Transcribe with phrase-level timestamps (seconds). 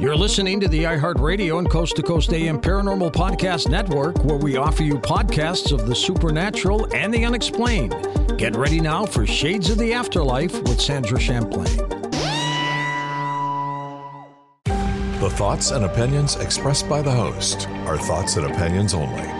[0.00, 4.56] You're listening to the iHeartRadio and Coast to Coast AM Paranormal Podcast Network, where we
[4.56, 7.94] offer you podcasts of the supernatural and the unexplained.
[8.38, 11.76] Get ready now for Shades of the Afterlife with Sandra Champlain.
[14.64, 19.39] The thoughts and opinions expressed by the host are thoughts and opinions only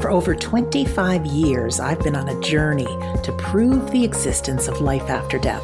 [0.00, 2.86] For over 25 years, I've been on a journey
[3.22, 5.62] to prove the existence of life after death.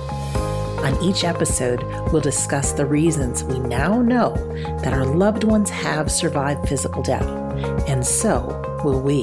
[0.85, 1.83] On each episode,
[2.13, 4.35] we'll discuss the reasons we now know
[4.83, 7.27] that our loved ones have survived physical death,
[7.89, 9.23] and so will we.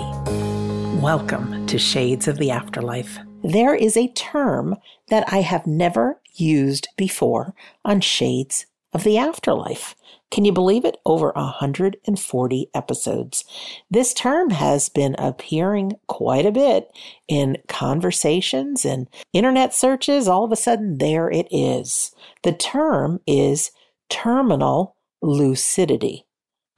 [1.00, 3.19] Welcome to Shades of the Afterlife.
[3.44, 4.78] There is a term
[5.09, 7.53] that I have never used before
[7.85, 9.94] on Shades of the Afterlife.
[10.34, 10.98] Can you believe it?
[11.06, 13.46] Over 140 episodes.
[13.92, 16.90] This term has been appearing quite a bit
[17.28, 20.28] in conversations and internet searches.
[20.28, 22.16] All of a sudden, there it is.
[22.42, 23.70] The term is
[24.10, 26.26] terminal lucidity.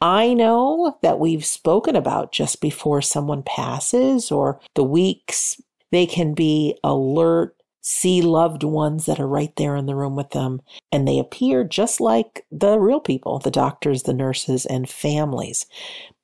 [0.02, 5.62] I know that we've spoken about just before someone passes or the weeks
[5.94, 7.55] they can be alert
[7.88, 10.60] see loved ones that are right there in the room with them,
[10.92, 15.68] and they appear just like the real people the doctors, the nurses, and families.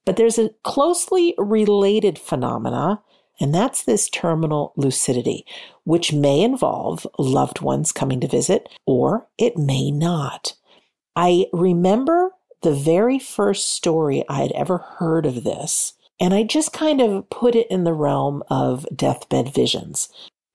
[0.03, 2.99] But there's a closely related phenomena,
[3.39, 5.45] and that's this terminal lucidity,
[5.83, 10.55] which may involve loved ones coming to visit, or it may not.
[11.15, 12.31] I remember
[12.63, 15.93] the very first story I had ever heard of this.
[16.19, 20.09] And I just kind of put it in the realm of deathbed visions.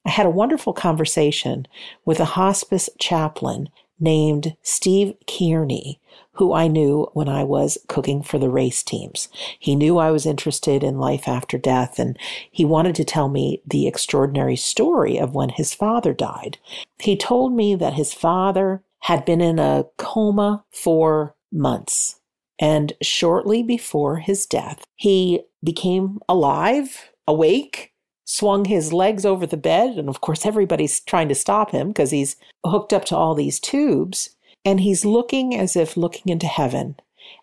[0.06, 1.66] I had a wonderful conversation
[2.04, 6.00] with a hospice chaplain named Steve Kearney,
[6.32, 9.28] who I knew when I was cooking for the race teams.
[9.58, 12.16] He knew I was interested in life after death, and
[12.52, 16.58] he wanted to tell me the extraordinary story of when his father died.
[17.00, 22.20] He told me that his father had been in a coma for months.
[22.60, 27.92] And shortly before his death, he became alive, awake,
[28.26, 29.96] swung his legs over the bed.
[29.96, 33.58] And of course, everybody's trying to stop him because he's hooked up to all these
[33.58, 34.36] tubes.
[34.64, 36.96] And he's looking as if looking into heaven.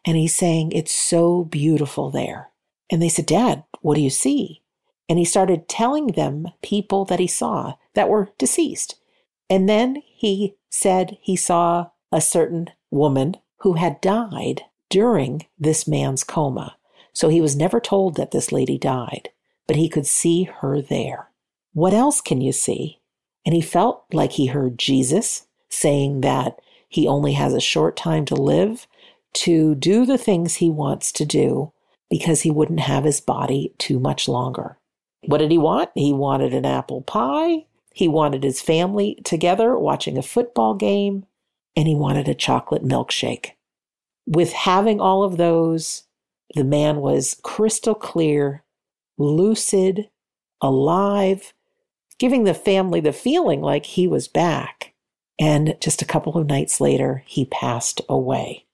[0.06, 2.50] And he's saying, It's so beautiful there.
[2.92, 4.62] And they said, Dad, what do you see?
[5.10, 8.96] And he started telling them people that he saw that were deceased.
[9.50, 16.24] And then he said he saw a certain woman who had died during this man's
[16.24, 16.76] coma.
[17.14, 19.30] So he was never told that this lady died
[19.74, 21.32] but he could see her there.
[21.74, 23.00] What else can you see?
[23.44, 28.24] And he felt like he heard Jesus saying that he only has a short time
[28.26, 28.86] to live
[29.34, 31.74] to do the things he wants to do
[32.08, 34.78] because he wouldn't have his body too much longer.
[35.26, 35.90] What did he want?
[35.96, 37.66] He wanted an apple pie.
[37.96, 41.26] He wanted his family together watching a football game.
[41.76, 43.54] And he wanted a chocolate milkshake.
[44.28, 46.04] With having all of those
[46.54, 48.63] the man was crystal clear,
[49.18, 50.10] lucid,
[50.62, 51.54] alive,
[52.20, 54.94] giving the family the feeling like he was back.
[55.40, 58.66] And just a couple of nights later, he passed away.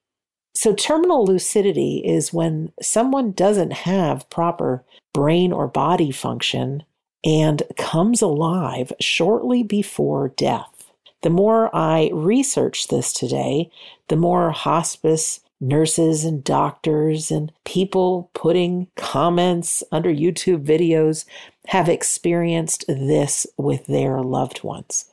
[0.56, 4.84] So, terminal lucidity is when someone doesn't have proper
[5.14, 6.84] brain or body function
[7.24, 10.92] and comes alive shortly before death.
[11.22, 13.70] The more I research this today,
[14.08, 21.26] the more hospice nurses and doctors and people putting comments under YouTube videos
[21.68, 25.06] have experienced this with their loved ones.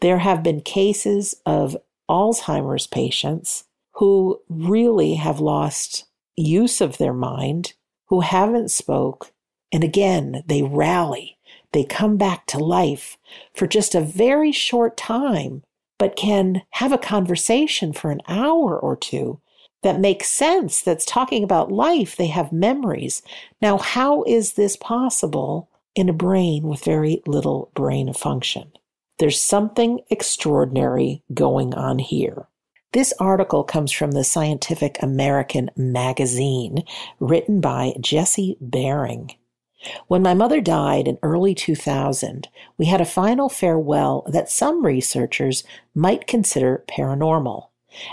[0.00, 1.76] There have been cases of
[2.08, 3.64] Alzheimer's patients
[3.94, 6.04] who really have lost
[6.36, 7.74] use of their mind,
[8.08, 9.32] who haven't spoke,
[9.72, 11.38] and again, they rally.
[11.72, 13.16] They come back to life
[13.54, 15.62] for just a very short time,
[15.98, 19.40] but can have a conversation for an hour or two
[19.84, 22.16] that makes sense, that's talking about life.
[22.16, 23.22] They have memories.
[23.62, 28.72] Now, how is this possible in a brain with very little brain function?
[29.18, 32.48] There's something extraordinary going on here.
[32.92, 36.84] This article comes from the Scientific American magazine,
[37.20, 39.32] written by Jesse Bering.
[40.06, 42.48] When my mother died in early 2000,
[42.78, 45.62] we had a final farewell that some researchers
[45.94, 47.68] might consider paranormal.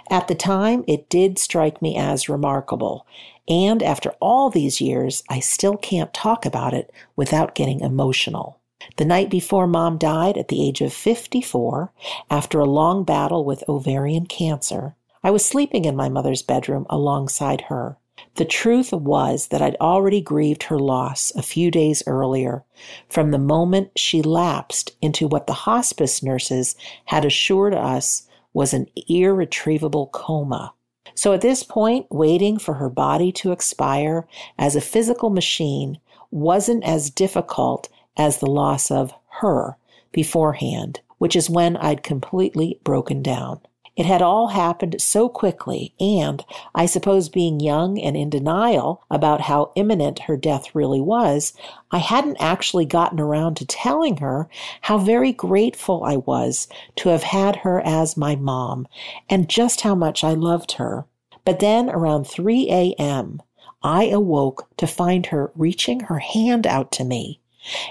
[0.10, 3.06] At the time, it did strike me as remarkable,
[3.48, 8.60] and after all these years, I still can't talk about it without getting emotional.
[8.98, 11.92] The night before mom died at the age of 54,
[12.30, 17.62] after a long battle with ovarian cancer, I was sleeping in my mother's bedroom alongside
[17.62, 17.98] her.
[18.36, 22.63] The truth was that I'd already grieved her loss a few days earlier,
[23.10, 26.75] from the moment she lapsed into what the hospice nurses
[27.06, 30.74] had assured us was an irretrievable coma.
[31.15, 34.27] So at this point, waiting for her body to expire
[34.57, 36.00] as a physical machine
[36.30, 39.77] wasn't as difficult as the loss of her
[40.12, 43.59] beforehand, which is when I'd completely broken down.
[44.01, 46.44] It had all happened so quickly, and
[46.74, 51.53] I suppose being young and in denial about how imminent her death really was,
[51.92, 54.50] I hadn't actually gotten around to telling her
[54.81, 58.88] how very grateful I was to have had her as my mom
[59.30, 61.06] and just how much I loved her.
[61.45, 63.39] But then around 3 a.m.,
[63.83, 67.39] I awoke to find her reaching her hand out to me,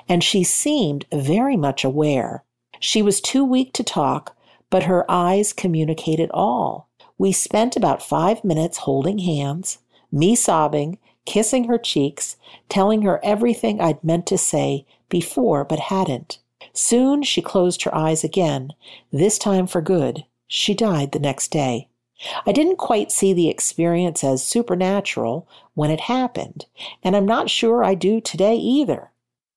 [0.08, 2.42] and she seemed very much aware.
[2.80, 4.34] She was too weak to talk,
[4.70, 6.88] but her eyes communicated all.
[7.18, 9.78] We spent about five minutes holding hands,
[10.10, 12.36] me sobbing, kissing her cheeks,
[12.68, 16.38] telling her everything I'd meant to say before but hadn't.
[16.72, 18.70] Soon she closed her eyes again,
[19.12, 20.24] this time for good.
[20.46, 21.88] She died the next day.
[22.46, 26.66] I didn't quite see the experience as supernatural when it happened,
[27.02, 29.10] and I'm not sure I do today either.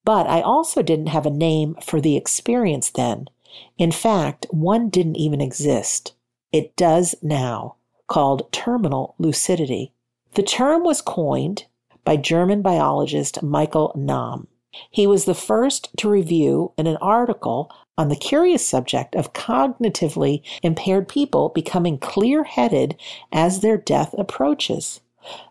[0.05, 3.29] But I also didn't have a name for the experience then,
[3.77, 6.13] in fact, one didn't even exist.
[6.51, 7.75] It does now,
[8.07, 9.91] called terminal lucidity.
[10.33, 11.65] The term was coined
[12.03, 14.47] by German biologist Michael Nahm.
[14.89, 20.41] He was the first to review in an article on the curious subject of cognitively
[20.63, 22.95] impaired people becoming clear headed
[23.31, 24.99] as their death approaches.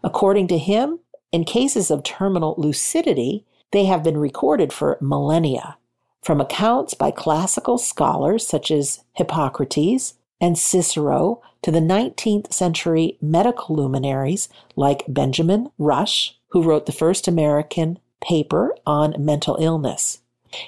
[0.02, 0.99] According to him,
[1.31, 5.76] in cases of terminal lucidity, they have been recorded for millennia
[6.23, 13.76] from accounts by classical scholars such as Hippocrates and Cicero to the 19th century medical
[13.76, 20.21] luminaries like Benjamin Rush, who wrote the first American paper on mental illness.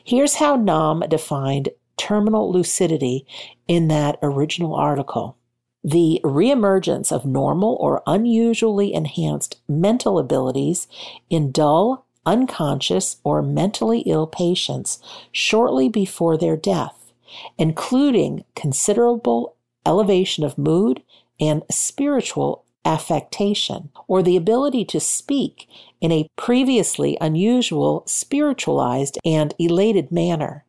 [0.05, 3.27] Here's how Nahm defined terminal lucidity
[3.69, 5.37] in that original article.
[5.83, 10.89] The reemergence of normal or unusually enhanced mental abilities
[11.29, 14.99] in dull, unconscious, or mentally ill patients
[15.33, 17.13] shortly before their death,
[17.59, 21.03] including considerable elevation of mood
[21.41, 25.69] and spiritual affectation, or the ability to speak
[26.01, 30.65] in a previously unusual, spiritualized, and elated manner.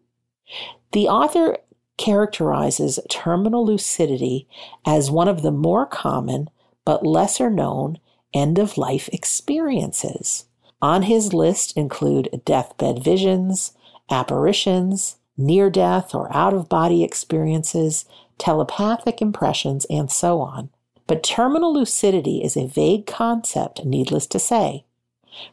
[0.93, 1.57] The author
[1.97, 4.47] characterizes terminal lucidity
[4.85, 6.49] as one of the more common
[6.85, 7.99] but lesser known
[8.33, 10.45] end of life experiences.
[10.81, 13.73] On his list include deathbed visions,
[14.09, 18.05] apparitions, near death or out of body experiences,
[18.37, 20.69] telepathic impressions, and so on.
[21.07, 24.85] But terminal lucidity is a vague concept, needless to say.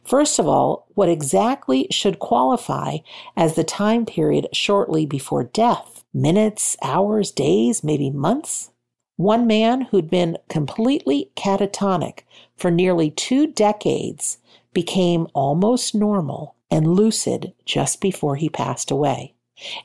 [0.03, 2.97] First of all, what exactly should qualify
[3.35, 6.03] as the time period shortly before death?
[6.13, 8.71] Minutes, hours, days, maybe months?
[9.17, 12.19] One man who'd been completely catatonic
[12.55, 14.37] for nearly two decades,
[14.73, 19.33] became almost normal and lucid just before he passed away.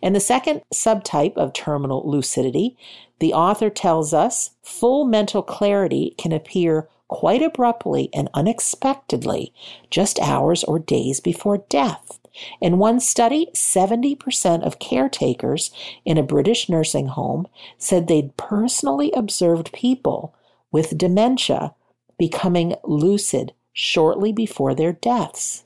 [0.01, 2.77] In the second subtype of terminal lucidity,
[3.19, 9.53] the author tells us full mental clarity can appear quite abruptly and unexpectedly
[9.91, 12.19] just hours or days before death.
[12.61, 15.71] In one study, 70% of caretakers
[16.05, 20.35] in a British nursing home said they'd personally observed people
[20.71, 21.75] with dementia
[22.19, 25.63] becoming lucid shortly before their deaths.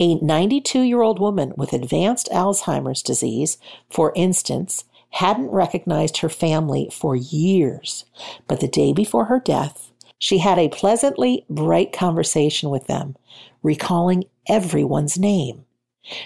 [0.00, 3.58] A 92 year old woman with advanced Alzheimer's disease,
[3.90, 8.06] for instance, hadn't recognized her family for years,
[8.48, 13.14] but the day before her death, she had a pleasantly bright conversation with them,
[13.62, 15.66] recalling everyone's name.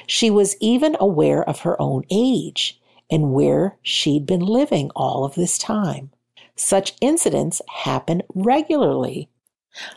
[0.06, 5.34] She was even aware of her own age and where she'd been living all of
[5.34, 6.12] this time.
[6.54, 9.28] Such incidents happen regularly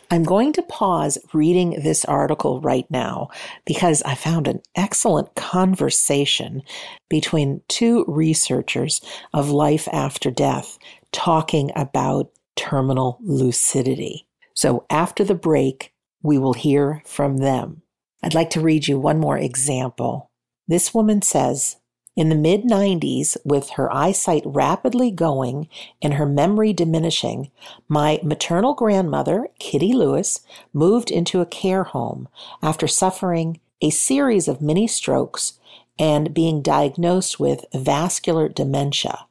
[0.10, 3.30] I'm going to pause reading this article right now
[3.66, 6.64] because I found an excellent conversation
[7.10, 9.02] between two researchers
[9.34, 10.78] of life after death
[11.12, 14.28] talking about terminal lucidity.
[14.54, 15.94] So after the break,
[16.24, 17.84] we will hear from them.
[18.24, 20.32] I'd like to read you one more example.
[20.68, 21.78] This woman says,
[22.18, 25.70] in the mid 90s, with her eyesight rapidly going
[26.02, 27.52] and her memory diminishing,
[27.88, 30.42] my maternal grandmother, Kitty Lewis,
[30.74, 32.28] moved into a care home
[32.64, 35.60] after suffering a series of mini strokes
[36.00, 39.28] and being diagnosed with vascular dementia.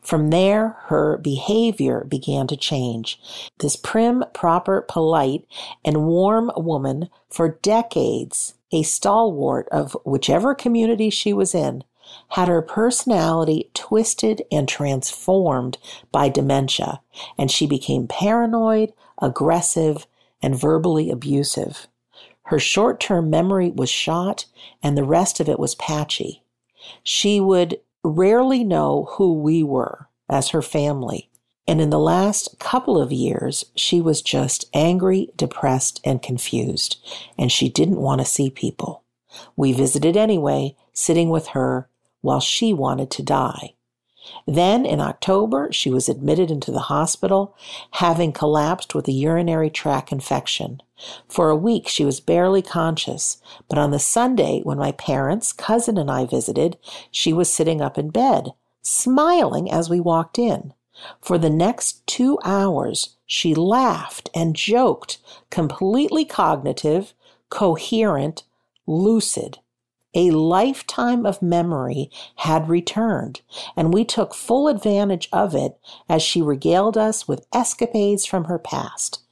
[0.00, 3.20] From there, her behavior began to change.
[3.58, 5.44] This prim, proper, polite,
[5.84, 11.84] and warm woman, for decades, a stalwart of whichever community she was in,
[12.30, 15.78] had her personality twisted and transformed
[16.12, 17.00] by dementia,
[17.36, 20.06] and she became paranoid, aggressive,
[20.42, 21.86] and verbally abusive.
[22.44, 24.46] Her short term memory was shot,
[24.82, 26.42] and the rest of it was patchy.
[27.02, 31.28] She would rarely know who we were as her family.
[31.66, 36.96] And in the last couple of years, she was just angry, depressed, and confused,
[37.36, 39.04] and she didn't want to see people.
[39.56, 41.88] We visited anyway, sitting with her
[42.20, 43.74] while she wanted to die.
[44.46, 47.56] Then in October, she was admitted into the hospital,
[47.92, 50.82] having collapsed with a urinary tract infection.
[51.26, 55.96] For a week, she was barely conscious, but on the Sunday, when my parents, cousin,
[55.96, 56.76] and I visited,
[57.10, 60.74] she was sitting up in bed, smiling as we walked in.
[61.22, 67.14] For the next two hours, she laughed and joked, completely cognitive,
[67.48, 68.42] coherent,
[68.86, 69.60] lucid.
[70.14, 73.42] A lifetime of memory had returned,
[73.76, 78.58] and we took full advantage of it as she regaled us with escapades from her
[78.58, 79.22] past.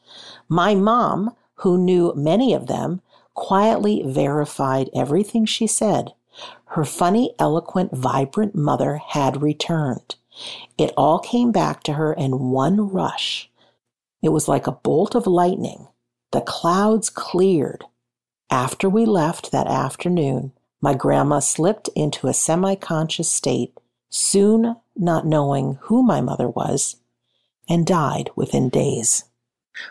[0.48, 3.02] My mom, who knew many of them,
[3.34, 6.12] quietly verified everything she said.
[6.66, 10.14] Her funny, eloquent, vibrant mother had returned.
[10.76, 13.50] It all came back to her in one rush.
[14.22, 15.88] It was like a bolt of lightning.
[16.30, 17.84] The clouds cleared.
[18.50, 23.72] After we left that afternoon, my grandma slipped into a semi conscious state,
[24.10, 26.96] soon not knowing who my mother was,
[27.68, 29.24] and died within days.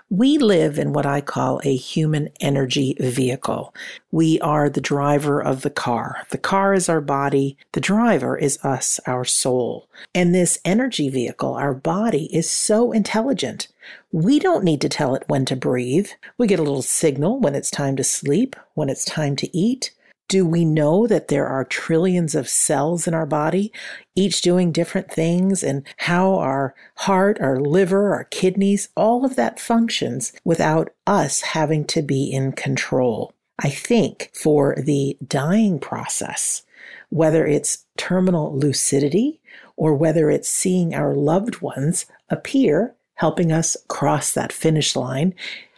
[0.09, 3.73] We live in what I call a human energy vehicle.
[4.11, 6.25] We are the driver of the car.
[6.29, 7.57] The car is our body.
[7.73, 9.89] The driver is us, our soul.
[10.13, 13.67] And this energy vehicle, our body, is so intelligent.
[14.11, 16.09] We don't need to tell it when to breathe.
[16.37, 19.91] We get a little signal when it's time to sleep, when it's time to eat.
[20.27, 23.71] Do we know that there are trillions of cells in our body,
[24.15, 29.59] each doing different things, and how our heart, our liver, our kidneys, all of that
[29.59, 33.33] functions without us having to be in control?
[33.59, 36.63] I think for the dying process,
[37.09, 39.39] whether it's terminal lucidity
[39.77, 45.33] or whether it's seeing our loved ones appear, helping us cross that finish line,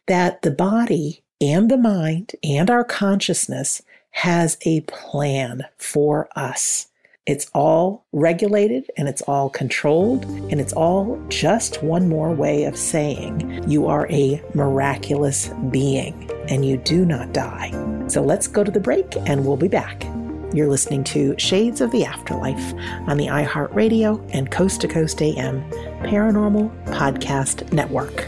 [0.08, 6.88] that the body and the mind and our consciousness has a plan for us.
[7.26, 12.76] It's all regulated and it's all controlled, and it's all just one more way of
[12.76, 17.72] saying you are a miraculous being and you do not die.
[18.08, 20.06] So let's go to the break and we'll be back.
[20.54, 22.74] You're listening to Shades of the Afterlife
[23.08, 25.62] on the iHeartRadio and Coast to Coast AM
[26.02, 28.28] Paranormal Podcast Network.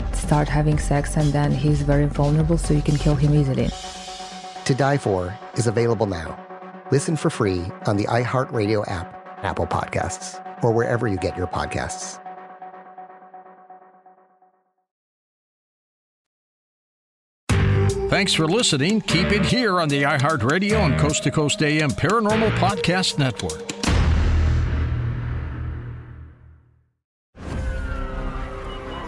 [0.31, 3.69] start having sex, and then he's very vulnerable, so you can kill him easily.
[4.63, 6.39] To Die For is available now.
[6.89, 9.09] Listen for free on the iHeartRadio app,
[9.43, 12.17] Apple Podcasts, or wherever you get your podcasts.
[18.09, 19.01] Thanks for listening.
[19.01, 23.80] Keep it here on the iHeartRadio and Coast to Coast AM Paranormal Podcast Network.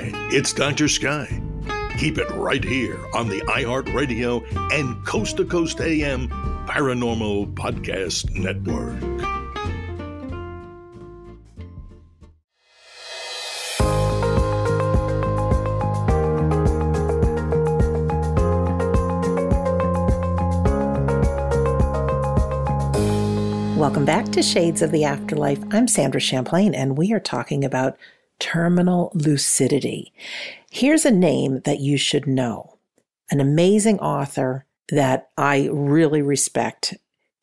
[0.00, 0.88] Hi, it's Dr.
[0.88, 1.28] Sky.
[1.98, 6.30] Keep it right here on the iHeartRadio and Coast to Coast AM
[6.66, 8.98] Paranormal Podcast Network.
[23.76, 25.62] Welcome back to Shades of the Afterlife.
[25.72, 27.98] I'm Sandra Champlain, and we are talking about
[28.40, 30.12] terminal lucidity.
[30.70, 32.78] Here's a name that you should know.
[33.30, 36.94] An amazing author that I really respect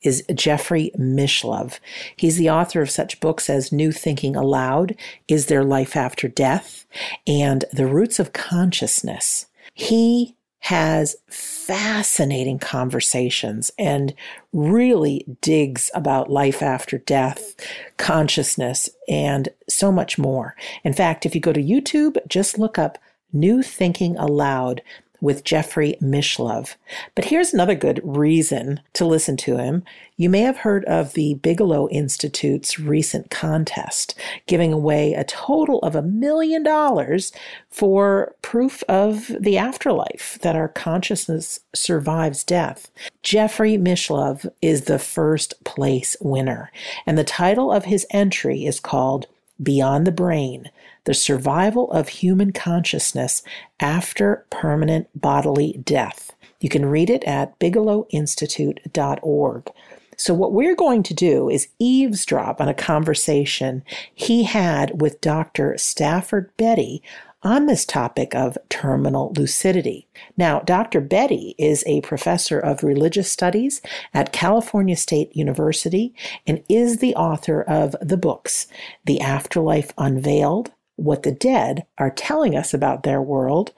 [0.01, 1.79] is Jeffrey Mishlove.
[2.15, 4.95] He's the author of such books as New Thinking Allowed,
[5.27, 6.86] Is There Life After Death,
[7.25, 9.47] and The Roots of Consciousness.
[9.73, 14.13] He has fascinating conversations and
[14.54, 17.56] really digs about life after death,
[17.98, 20.56] consciousness, and so much more.
[20.84, 22.98] In fact, if you go to YouTube, just look up
[23.32, 24.82] New Thinking Allowed
[25.21, 26.75] with Jeffrey Mishlove.
[27.15, 29.84] But here's another good reason to listen to him.
[30.15, 35.95] You may have heard of the Bigelow Institute's recent contest, giving away a total of
[35.95, 37.32] a million dollars
[37.69, 42.89] for proof of the afterlife, that our consciousness survives death.
[43.23, 46.71] Jeffrey Mishlove is the first place winner,
[47.06, 49.27] and the title of his entry is called
[49.62, 50.69] Beyond the Brain
[51.08, 53.41] the survival of human consciousness
[53.80, 56.34] after permanent bodily death.
[56.60, 59.72] You can read it at bigelowinstitute.org.
[60.17, 65.78] So, what we're going to do is eavesdrop on a conversation he had with Dr.
[65.78, 67.02] Stafford Betty
[67.41, 70.10] on this topic of terminal lucidity.
[70.36, 71.00] Now, Dr.
[71.00, 73.82] Betty is a professor of religious studies
[74.13, 76.13] at California State University
[76.46, 78.67] and is the author of the books
[79.06, 83.71] The Afterlife Unveiled, what the dead are telling us about their world.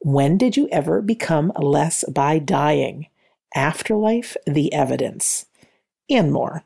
[0.00, 3.08] When did you ever become less by dying?
[3.54, 5.46] Afterlife, the evidence,
[6.08, 6.64] and more.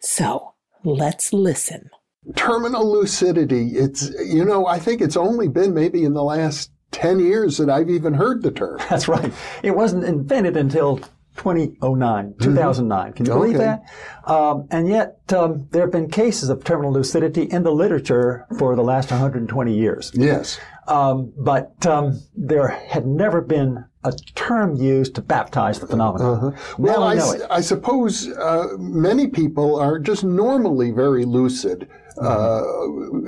[0.00, 0.52] So
[0.84, 1.90] let's listen.
[2.34, 3.70] Terminal lucidity.
[3.76, 7.70] It's, you know, I think it's only been maybe in the last 10 years that
[7.70, 8.78] I've even heard the term.
[8.90, 9.32] That's right.
[9.62, 11.00] It wasn't invented until
[11.36, 13.12] 2009, 2009.
[13.12, 13.82] Can you believe that?
[14.24, 18.74] Um, and yet, um, there have been cases of terminal lucidity in the literature for
[18.76, 20.10] the last 120 years.
[20.14, 20.58] Yes.
[20.88, 26.56] Um, but um, there had never been a term used to baptize the phenomenon.
[26.78, 27.46] Well, Now I, we it.
[27.50, 31.88] I suppose uh, many people are just normally very lucid
[32.20, 32.62] uh,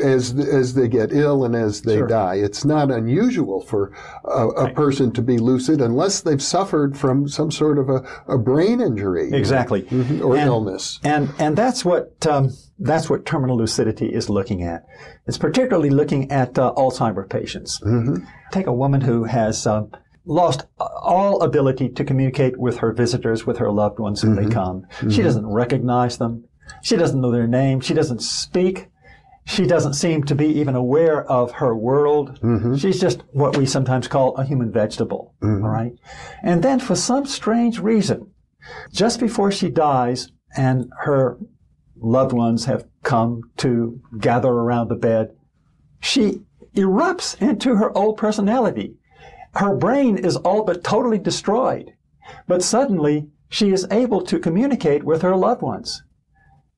[0.02, 2.36] as as they get ill and as they die.
[2.36, 3.92] It's not unusual for
[4.24, 8.38] a, a person to be lucid unless they've suffered from some sort of a, a
[8.38, 9.82] brain injury, Exactly.
[9.82, 11.00] Mhm, or And- illness.
[11.04, 14.86] And and that's what um, that's what terminal lucidity is looking at.
[15.26, 17.82] It's particularly looking at uh, Alzheimer patients.
[18.52, 19.90] Take a woman who has um,
[20.24, 24.86] lost all ability to communicate with her visitors, with her loved ones when they come.
[25.00, 25.24] She Mhm.
[25.24, 26.44] doesn't recognize them.
[26.82, 27.80] She doesn't know their name.
[27.80, 28.88] She doesn't speak.
[29.44, 32.38] She doesn't seem to be even aware of her world.
[32.40, 32.76] Mm-hmm.
[32.76, 35.34] She's just what we sometimes call a human vegetable.
[35.42, 35.64] Mm-hmm.
[35.64, 35.92] All right.
[36.42, 38.30] And then for some strange reason,
[38.92, 41.38] just before she dies and her
[41.96, 45.34] loved ones have come to gather around the bed,
[46.00, 46.42] she
[46.76, 48.96] erupts into her old personality.
[49.54, 51.94] Her brain is all but totally destroyed,
[52.46, 56.02] but suddenly she is able to communicate with her loved ones.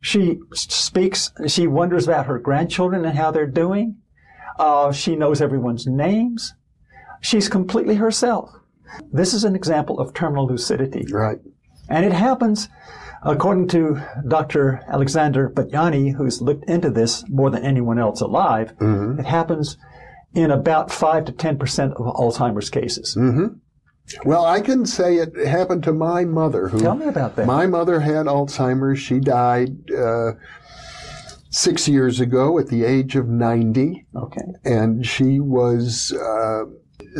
[0.00, 3.96] She speaks, she wonders about her grandchildren and how they're doing.
[4.58, 6.54] Uh, she knows everyone's names.
[7.20, 8.50] She's completely herself.
[9.12, 11.06] This is an example of terminal lucidity.
[11.12, 11.38] Right.
[11.88, 12.68] And it happens,
[13.22, 14.82] according to Dr.
[14.88, 19.76] Alexander Batthyány, who's looked into this more than anyone else alive, it happens
[20.34, 23.16] in about 5 to 10% of Alzheimer's cases.
[23.18, 23.58] Mm-hmm.
[24.24, 26.68] Well, I can say it happened to my mother.
[26.68, 27.46] Who, Tell me about that.
[27.46, 28.98] My mother had Alzheimer's.
[28.98, 30.32] She died uh,
[31.50, 34.06] six years ago at the age of 90.
[34.16, 34.42] Okay.
[34.64, 36.64] And she was uh,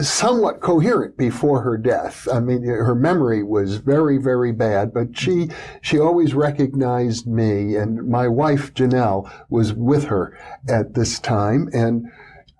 [0.02, 2.28] somewhat coherent before her death.
[2.32, 5.50] I mean, her memory was very, very bad, but she,
[5.82, 7.76] she always recognized me.
[7.76, 11.68] And my wife, Janelle, was with her at this time.
[11.72, 12.10] And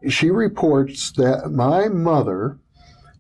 [0.09, 2.59] she reports that my mother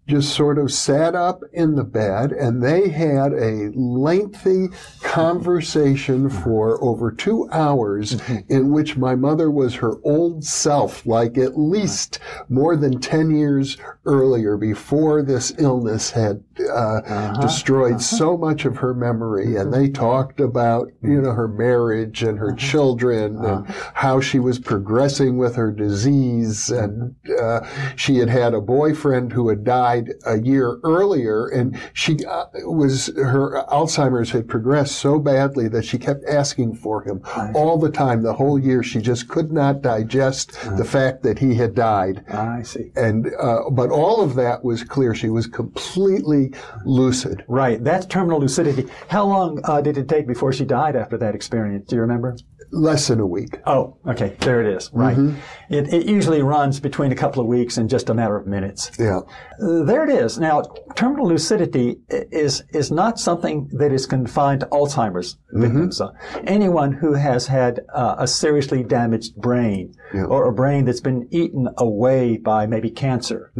[0.08, 4.68] just sort of sat up in the bed and they had a lengthy
[5.02, 6.42] conversation mm-hmm.
[6.42, 8.52] for over two hours mm-hmm.
[8.52, 13.76] in which my mother was her old self, like at least more than 10 years
[14.04, 17.40] earlier before this illness had uh, uh-huh.
[17.40, 18.00] destroyed uh-huh.
[18.00, 19.56] so much of her memory.
[19.56, 19.80] And mm-hmm.
[19.80, 23.62] they talked about, you know, her marriage and her children uh-huh.
[23.66, 26.70] and how she was progressing with her disease.
[26.70, 27.60] And uh,
[27.96, 33.08] she had had a boyfriend who had died a year earlier and she uh, was,
[33.16, 37.22] her Alzheimer's had progressed so badly that she kept asking for him
[37.54, 38.22] all the time.
[38.22, 42.24] The whole year she just could not digest the fact that he had died.
[42.28, 42.90] I see.
[42.96, 45.14] And, uh, but all of that was clear.
[45.14, 46.52] She was completely
[46.84, 47.44] lucid.
[47.48, 47.82] Right.
[47.82, 48.86] That's terminal lucidity.
[49.08, 51.88] How long uh, did it take before she died after that experience?
[51.88, 52.36] Do you remember?
[52.72, 53.58] Less than a week.
[53.66, 54.36] Oh, okay.
[54.40, 54.90] There it is.
[54.92, 55.16] Right.
[55.16, 55.36] Mhm.
[55.70, 58.90] It, it usually runs between a couple of weeks and just a matter of minutes.
[58.98, 59.20] Yeah.
[59.62, 60.38] Uh, there it is.
[60.38, 60.62] Now,
[60.94, 66.00] terminal lucidity is is not something that is confined to Alzheimer's victims.
[66.00, 66.10] Uh,
[66.44, 71.68] anyone who has had uh, a seriously damaged brain or a brain that's been eaten
[71.78, 73.50] away by maybe cancer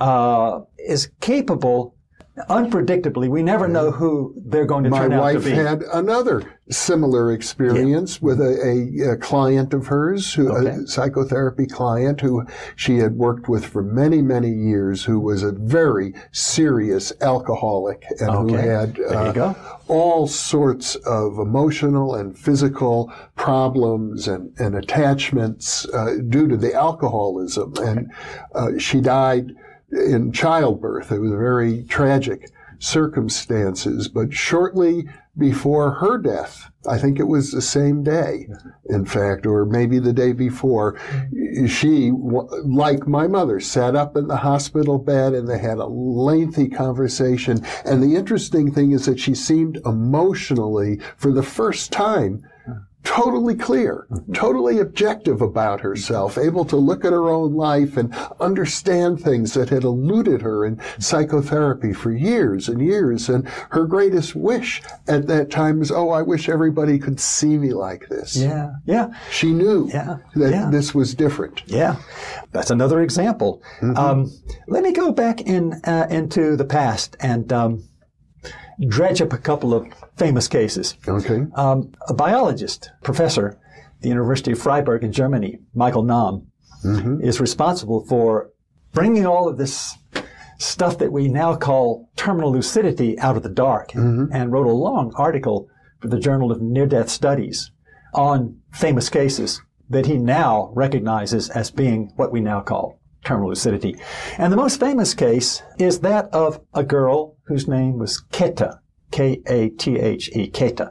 [0.00, 1.94] uh, is capable.
[2.48, 5.54] Unpredictably, we never know who they're going to My turn out to be.
[5.54, 10.86] My wife had another similar experience with a, a, a client of hers, who, a
[10.86, 16.14] psychotherapy client who she had worked with for many, many years, who was a very
[16.30, 19.54] serious alcoholic and who had uh,
[19.88, 27.74] all sorts of emotional and physical problems and, and attachments uh, due to the alcoholism.
[27.78, 28.12] And
[28.54, 29.56] uh, she died
[29.92, 31.12] in childbirth.
[31.12, 37.62] It was very tragic circumstances, but shortly before her death, I think it was the
[37.62, 38.48] same day,
[38.86, 40.98] in fact, or maybe the day before,
[41.66, 46.68] she, like my mother, sat up in the hospital bed and they had a lengthy
[46.68, 47.64] conversation.
[47.84, 52.42] And the interesting thing is that she seemed emotionally, for the first time,
[53.02, 59.20] totally clear, totally objective about herself, able to look at her own life and understand
[59.20, 63.28] things that had eluded her in psychotherapy for years and years.
[63.28, 67.72] And her greatest wish at that time was, oh, I wish everybody could see me
[67.72, 68.36] like this.
[68.36, 69.08] Yeah, yeah.
[69.30, 70.68] She knew Yeah, that yeah.
[70.70, 71.62] this was different.
[71.66, 71.96] Yeah,
[72.52, 73.62] that's another example.
[73.96, 74.30] Um,
[74.68, 77.82] let me go back in uh, into the past and um,
[78.88, 79.86] dredge up a couple of
[80.20, 80.96] famous cases.
[81.08, 81.40] Okay.
[81.54, 83.58] Um, a biologist, professor
[83.96, 86.46] at the University of Freiburg in Germany, Michael Nahm,
[87.22, 88.50] is responsible for
[88.92, 89.96] bringing all of this
[90.58, 93.94] stuff that we now call terminal lucidity out of the dark
[94.34, 95.68] and wrote a long article
[96.00, 97.70] for the Journal of Near Death Studies
[98.12, 103.96] on famous cases that he now recognizes as being what we now call terminal lucidity.
[104.38, 108.78] And the most famous case is that of a girl whose name was Käthe.
[109.10, 110.90] K-A-T-H-E, Käthe,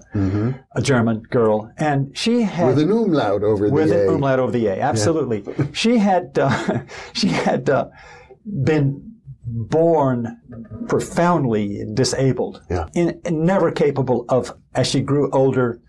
[0.75, 4.07] a German girl, and she had With an umlaut over the with A.
[4.07, 4.79] an umlaut over the A.
[4.79, 7.87] Absolutely, she had uh, she had uh,
[8.63, 9.09] been
[9.45, 10.37] born
[10.87, 12.87] profoundly disabled, yeah.
[12.93, 15.81] in, never capable of, as she grew older,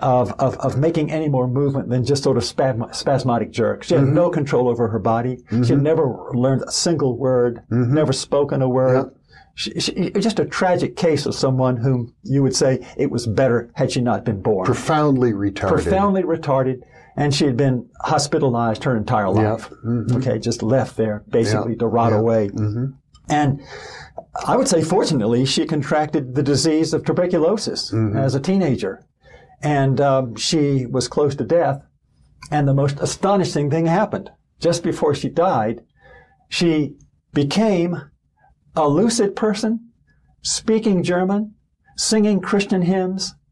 [0.00, 3.88] of, of, of making any more movement than just sort of spasm, spasmodic jerks.
[3.88, 5.38] She had no control over her body.
[5.50, 9.10] She had never learned a single word, never spoken a word.
[9.54, 13.70] She, she, just a tragic case of someone whom you would say it was better
[13.74, 14.64] had she not been born.
[14.64, 15.68] Profoundly retarded.
[15.68, 16.82] Profoundly retarded,
[17.16, 19.68] and she had been hospitalized her entire life.
[19.84, 20.16] Mm-hmm.
[20.18, 21.78] Okay, just left there basically Yeah.
[21.78, 22.18] to rot Yeah.
[22.18, 22.48] away.
[22.50, 22.86] Mm-hmm.
[23.30, 23.60] And
[24.46, 28.16] I would say, fortunately, she contracted the disease of tuberculosis mm-hmm.
[28.16, 29.04] as a teenager.
[29.60, 31.82] And um, she was close to death.
[32.50, 34.30] And the most astonishing thing happened.
[34.60, 35.80] Just before she died,
[36.48, 36.94] she
[37.34, 38.00] became
[38.78, 39.90] a lucid person,
[40.42, 41.54] speaking German,
[41.96, 43.34] singing Christian hymns.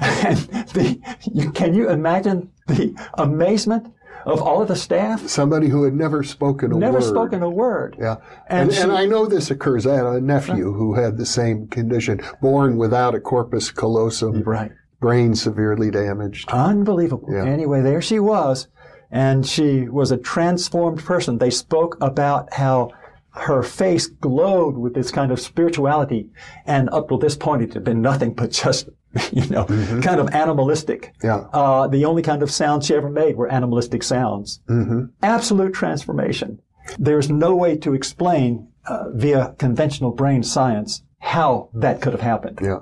[0.00, 0.38] And
[0.72, 0.98] the,
[1.30, 3.92] you, can you imagine the amazement
[4.24, 5.26] of all of the staff?
[5.28, 7.00] Somebody who had never spoken a Never word.
[7.00, 7.96] Never spoken a word.
[8.00, 8.16] Yeah.
[8.48, 9.86] And And, and, I know this occurs.
[9.86, 14.42] I had a nephew who had the same condition, born without a corpus callosum.
[14.44, 14.72] Right.
[14.98, 16.48] Brain severely damaged.
[16.50, 17.28] Unbelievable.
[17.30, 17.44] Yeah.
[17.44, 18.68] Anyway, there she was.
[19.10, 21.36] And she was a transformed person.
[21.36, 22.92] They spoke about how
[23.34, 26.28] her face glowed with this kind of spirituality.
[26.66, 28.88] And up to this point, it had been nothing but just,
[29.32, 29.64] you know,
[30.02, 31.12] kind of animalistic.
[31.20, 31.26] Mm-hmm.
[31.26, 31.36] Yeah.
[31.52, 34.60] Uh, the only kind of sounds she ever made were animalistic sounds.
[34.68, 35.06] Mm-hmm.
[35.22, 36.60] Absolute transformation.
[36.98, 42.58] There's no way to explain uh, via conventional brain science how that could have happened.
[42.62, 42.80] Yeah.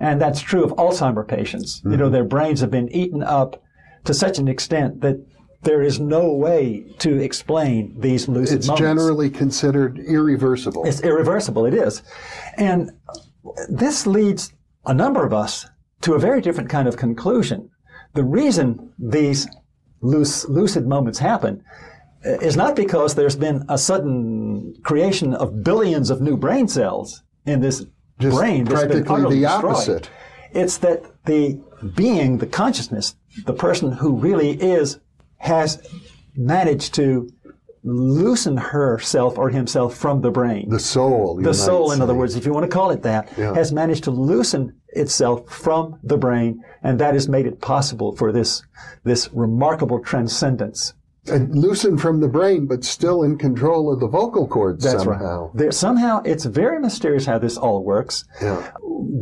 [0.00, 1.80] And that's true of Alzheimer patients.
[1.84, 3.62] You know, their brains have been eaten up
[4.04, 5.24] to such an extent that
[5.62, 8.80] there is no way to explain these lucid It's moments.
[8.82, 10.84] It's generally considered irreversible.
[10.86, 11.66] It's irreversible.
[11.66, 12.02] It is.
[12.56, 12.90] And
[13.68, 14.52] this leads
[14.86, 15.66] a number of us
[16.02, 17.70] to a very different kind of conclusion.
[18.14, 19.46] The reason these
[20.00, 21.62] luc- lucid moments happen
[22.26, 27.22] uh, is not because there's been a sudden creation of billions of new brain cells
[27.46, 27.86] in this
[28.18, 29.64] Just brain that's been practically utterly the destroyed.
[29.72, 30.10] opposite.
[30.52, 31.60] It's that the
[31.94, 33.14] being, the consciousness,
[33.46, 34.98] the person who really is,
[35.42, 35.82] has
[36.36, 37.28] managed to
[37.84, 40.68] loosen herself or himself from the brain.
[40.70, 41.40] The soul.
[41.42, 43.54] The soul, in other words, if you want to call it that, Yeah.
[43.54, 48.30] has managed to loosen itself from the brain, and that has made it possible for
[48.30, 48.62] this,
[49.02, 50.94] this remarkable transcendence.
[51.28, 55.46] And loosened from the brain, but still in control of the vocal cords That's somehow.
[55.46, 55.56] right.
[55.56, 58.24] There, somehow, it's very mysterious how this all works.
[58.40, 58.70] Yeah.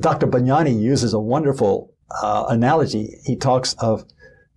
[0.00, 0.26] Dr.
[0.26, 3.16] Batthyány uses a wonderful uh, analogy.
[3.24, 4.04] He talks of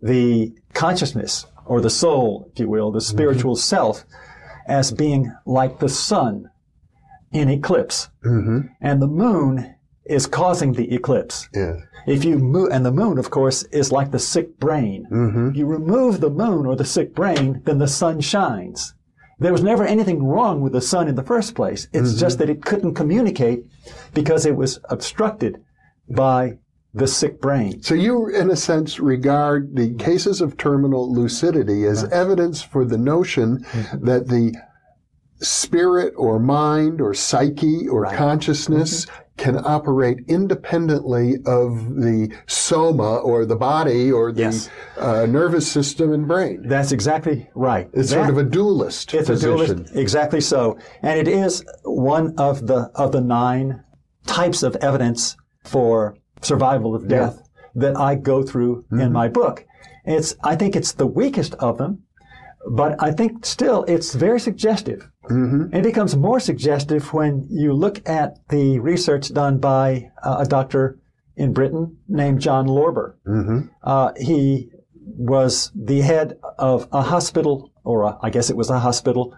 [0.02, 3.16] the consciousness or the soul, if you will, the mm-hmm.
[3.16, 4.06] spiritual self,
[4.68, 6.50] as being like the sun
[7.32, 8.10] in eclipse.
[8.26, 8.68] Mm-hmm.
[8.82, 11.50] And the moon is causing the eclipse.
[11.54, 11.76] Yeah.
[12.06, 15.08] If you move, and the moon, of course, is like the sick brain.
[15.12, 15.52] Mm-hmm.
[15.56, 18.94] You remove the moon or the sick brain, then the sun shines.
[19.40, 21.88] There was never anything wrong with the sun in the first place.
[21.94, 22.20] It's mm-hmm.
[22.20, 23.66] just that it couldn't communicate
[24.14, 25.64] because it was obstructed
[26.10, 26.58] by
[26.94, 27.82] the sick brain.
[27.82, 32.98] So you, in a sense, regard the cases of terminal lucidity as evidence for the
[32.98, 34.06] notion Mm-hmm.
[34.06, 34.54] that the
[35.42, 39.20] spirit or mind or psyche or consciousness Mm-hmm.
[39.38, 46.28] can operate independently of the soma or the body or the uh, nervous system and
[46.28, 46.62] brain.
[46.68, 47.90] That's exactly right.
[47.94, 49.50] It's sort of a dualist It's position.
[49.52, 53.84] a dualist, exactly so, and it is one of the of the nine
[54.28, 57.42] types of evidence for survival of death
[57.76, 59.66] that I go through in my book.
[60.06, 62.04] It's I think it's the weakest of them,
[62.70, 65.10] but I think still it's very suggestive.
[65.30, 65.74] Mm-hmm.
[65.76, 71.00] It becomes more suggestive when you look at the research done by uh, a doctor
[71.38, 73.16] in Britain named John Lorber.
[73.26, 73.60] Mm-hmm.
[73.82, 74.70] Uh, he
[75.06, 79.36] was the head of a hospital, or a, I guess it was a hospital.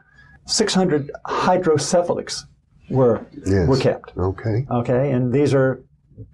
[0.47, 2.43] 600 hydrocephalics
[2.89, 3.67] were Yes.
[3.67, 4.13] were kept.
[4.17, 4.65] Okay.
[4.69, 5.83] Okay, and these are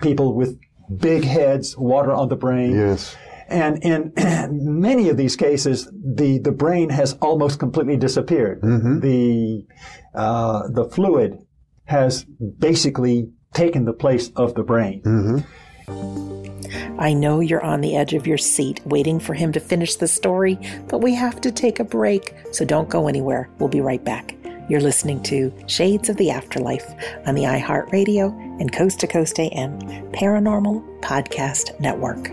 [0.02, 0.60] people with
[0.98, 2.76] big heads, water on the brain.
[2.76, 3.16] Yes.
[3.48, 4.14] And in
[4.82, 8.62] many of these cases, the, the brain has almost completely disappeared.
[8.62, 9.66] The
[10.16, 11.38] uh, the fluid
[11.86, 12.26] has
[12.60, 15.02] basically taken the place of the brain.
[16.98, 20.08] I know you're on the edge of your seat waiting for him to finish the
[20.08, 23.50] story, but we have to take a break, so don't go anywhere.
[23.60, 24.36] We'll be right back.
[24.70, 26.94] You're listening to Shades of the Afterlife
[27.26, 29.80] on the iHeartRadio and Coast to Coast AM
[30.12, 32.32] Paranormal Podcast Network.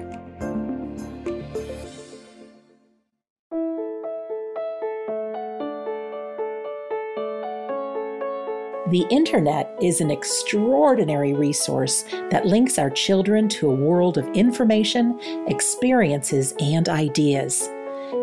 [8.91, 15.19] The internet is an extraordinary resource that links our children to a world of information,
[15.47, 17.69] experiences, and ideas.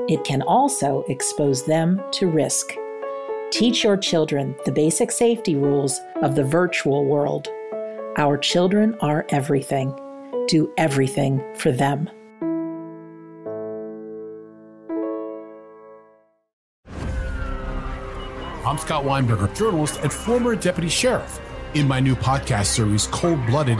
[0.08, 2.76] It can also expose them to risk.
[3.52, 7.48] Teach your children the basic safety rules of the virtual world.
[8.18, 9.94] Our children are everything.
[10.48, 12.10] Do everything for them.
[18.66, 21.40] I'm Scott Weinberger, journalist and former deputy sheriff.
[21.76, 23.80] In my new podcast series, Cold Blooded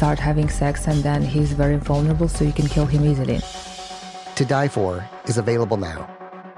[0.00, 3.38] start having sex, and then he's very vulnerable, so you can kill him easily.
[4.34, 6.08] To Die For is available now.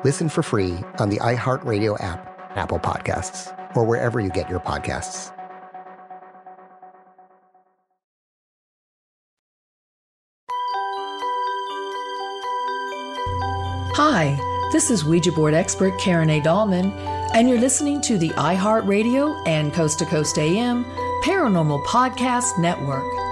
[0.05, 2.20] Listen for free on the iHeartRadio app,
[2.57, 5.32] Apple Podcasts, or wherever you get your podcasts.
[13.97, 14.38] Hi,
[14.70, 16.40] this is Ouija board expert Karen A.
[16.40, 16.93] Dahlman,
[17.34, 20.84] and you're listening to the iHeartRadio and Coast to Coast AM
[21.24, 23.32] Paranormal Podcast Network.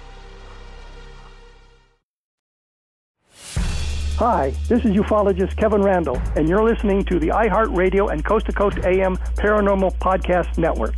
[4.21, 8.51] Hi, this is ufologist Kevin Randle, and you're listening to the iHeartRadio and Coast to
[8.51, 10.93] Coast AM Paranormal Podcast Network.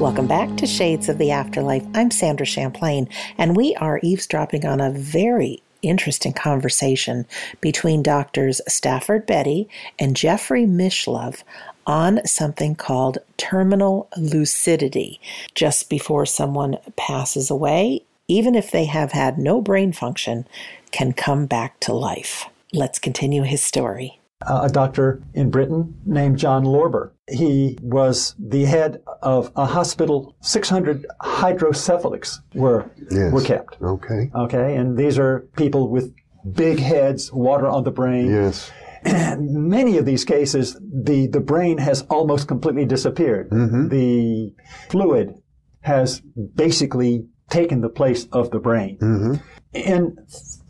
[0.00, 1.84] Welcome back to Shades of the Afterlife.
[1.94, 7.26] I'm Sandra Champlain, and we are eavesdropping on a very interesting conversation
[7.60, 9.68] between doctors Stafford Betty
[9.98, 11.42] and Jeffrey Mishlove
[11.86, 15.20] on something called terminal lucidity.
[15.54, 20.46] Just before someone passes away, even if they have had no brain function,
[20.90, 22.46] can come back to life.
[22.72, 24.18] Let's continue his story.
[24.46, 27.10] Uh, a doctor in Britain named John Lorber.
[27.32, 30.36] He was the head of a hospital.
[30.40, 33.32] 600 hydrocephalics were Yes.
[33.32, 33.80] were kept.
[33.82, 34.30] Okay.
[34.34, 36.12] Okay, and these are people with
[36.52, 38.30] big heads, water on the brain.
[38.30, 38.70] Yes.
[39.04, 43.50] And Many of these cases, the, the brain has almost completely disappeared.
[43.50, 43.88] Mm-hmm.
[43.88, 44.54] The
[44.90, 45.34] fluid
[45.80, 46.20] has
[46.54, 48.98] basically taken the place of the brain.
[48.98, 49.34] Mm-hmm.
[49.74, 50.16] In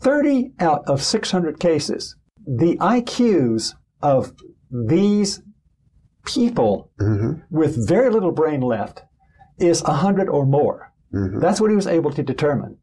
[0.01, 2.15] 30 out of 600 cases,
[2.47, 4.33] the IQs of
[4.71, 5.42] these
[6.25, 7.41] people mm-hmm.
[7.49, 9.01] with very little brain left
[9.57, 10.91] is 100 or more.
[11.13, 11.39] Mm-hmm.
[11.39, 12.77] That's what he was able to determine.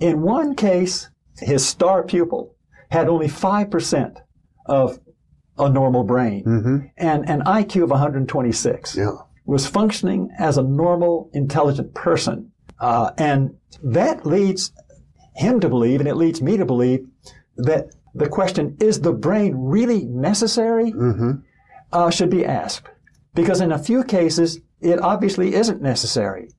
[0.00, 2.54] In one case, his star pupil
[2.90, 4.16] had only 5%
[4.66, 4.98] of
[5.58, 6.78] a normal brain mm-hmm.
[6.96, 8.96] and an IQ of 126.
[9.46, 12.50] Was functioning as a normal, intelligent person.
[12.80, 14.72] Uh, and that leads
[15.34, 17.06] him to believe, and it leads me to believe,
[17.56, 20.92] that the question, is the brain really necessary?
[21.94, 22.88] Uh, should be asked.
[23.34, 26.50] Because in a few cases, it obviously isn't necessary.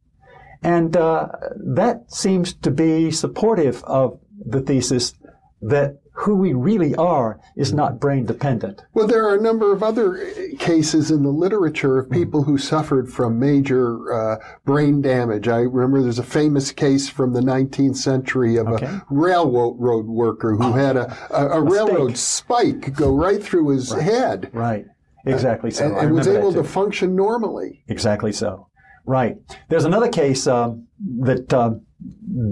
[0.63, 1.27] And uh,
[1.57, 5.13] that seems to be supportive of the thesis
[5.61, 8.81] that who we really are is not brain dependent.
[8.93, 13.11] Well, there are a number of other cases in the literature of people who suffered
[13.11, 15.49] from major uh, brain damage.
[15.49, 20.71] I remember there's a famous case from the 19th century of a railroad worker who
[20.71, 24.49] had a, a, a railroad spike go right through his head.
[24.53, 24.85] Right.
[25.25, 25.85] Exactly so.
[25.85, 27.83] And, and was able to function normally.
[27.87, 28.69] Exactly so.
[29.05, 29.37] Right.
[29.69, 30.87] There's another case um,
[31.21, 31.81] that um,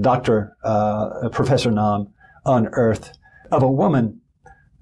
[0.02, 0.56] Dr.
[0.64, 2.12] Uh, Professor Nahm
[2.46, 3.18] unearthed
[3.52, 4.22] of a woman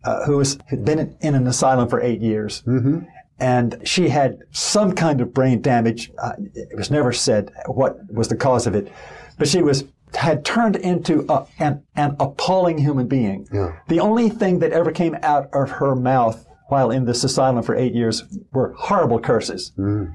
[0.03, 2.63] uh, who had been in, an asylum for eight years.
[3.39, 6.11] And she had some kind of brain damage.
[6.17, 8.91] Uh, it was never said what was the cause of it,
[9.37, 9.83] but she was
[10.13, 13.47] had turned into a, an, an appalling human being.
[13.87, 17.75] The only thing that ever came out of her mouth while in this asylum for
[17.75, 20.13] eight years were horrible curses mm.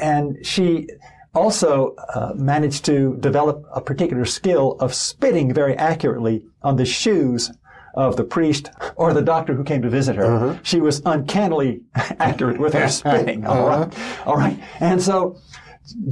[0.00, 0.88] and she
[1.34, 7.50] also uh, managed to develop a particular skill of spitting very accurately on the shoes
[7.94, 10.24] of the priest or the doctor who came to visit her.
[10.24, 10.58] Uh-huh.
[10.62, 12.88] She was uncannily accurate with her uh-huh.
[12.88, 13.46] spitting.
[13.46, 13.92] All right,
[14.26, 15.38] all right, and so.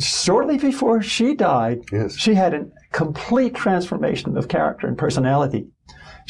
[0.00, 1.82] Shortly before she died,
[2.16, 5.68] she had a complete transformation of character and personality.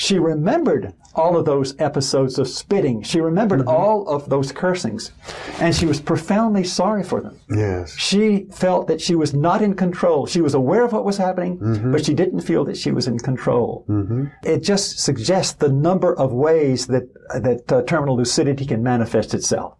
[0.00, 3.02] She remembered all of those episodes of spitting.
[3.02, 3.68] She remembered mm-hmm.
[3.68, 5.12] all of those cursings.
[5.60, 7.38] And she was profoundly sorry for them.
[7.50, 7.94] Yes.
[7.98, 10.24] She felt that she was not in control.
[10.26, 11.92] She was aware of what was happening, mm-hmm.
[11.92, 13.84] but she didn't feel that she was in control.
[13.90, 14.28] Mm-hmm.
[14.42, 19.76] It just suggests the number of ways that, that uh, terminal lucidity can manifest itself.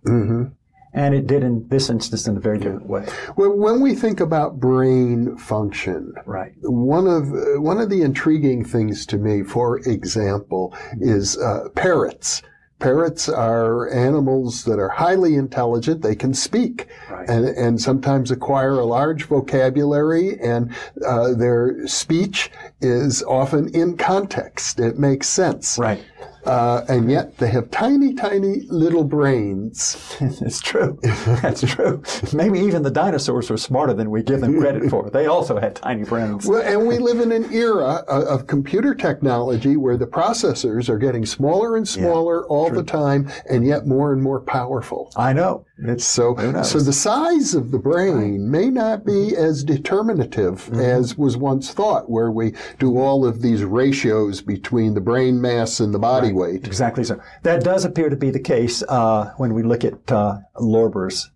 [0.93, 3.07] And it did in this instance in a very different way.
[3.37, 6.53] Well, when we think about brain function, right.
[6.63, 12.43] one of uh, one of the intriguing things to me, for example, is uh, parrots.
[12.81, 16.01] Parrots are animals that are highly intelligent.
[16.01, 16.89] They can speak
[17.29, 20.75] and, and sometimes acquire a large vocabulary and
[21.07, 24.81] uh, their speech is often in context.
[24.81, 25.77] It makes sense.
[25.79, 26.03] Right.
[26.45, 30.17] Uh, and yet they have tiny, tiny little brains.
[30.21, 30.99] it's true.
[31.03, 32.03] That's true.
[32.33, 35.11] Maybe even the dinosaurs were smarter than we give them credit for.
[35.11, 36.47] They also had tiny brains.
[36.47, 40.99] Well, and we live in an era of, of computer technology where the processors are
[40.99, 42.79] getting smaller and smaller all true.
[42.79, 45.13] the time, and yet more and more powerful.
[45.17, 45.67] I know.
[45.83, 50.81] It's so so the size of the brain may not be as determinative Mm-hmm.
[50.81, 55.81] as was once thought, where we do all of these ratios between the brain mass
[55.81, 56.67] and the body weight.
[56.67, 57.21] Exactly so.
[57.43, 61.31] That does appear to be the case uh, when we look at uh, Lorber's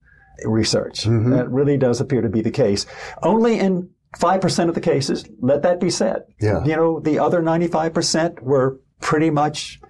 [0.44, 1.04] research.
[1.04, 1.30] Mm-hmm.
[1.30, 2.86] That really does appear to be the case.
[3.22, 6.22] Only in 5% of the cases, let that be said.
[6.40, 6.64] Yeah.
[6.64, 9.80] You know, the other 95% were pretty much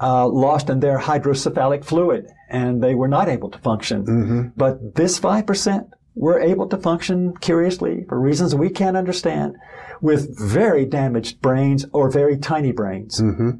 [0.00, 4.04] uh, lost in their hydrocephalic fluid and they were not able to function.
[4.04, 4.42] Mm-hmm.
[4.56, 9.56] But this 5% were able to function curiously for reasons we can't understand
[10.00, 13.20] with very damaged brains or very tiny brains.
[13.20, 13.50] Mm-hmm.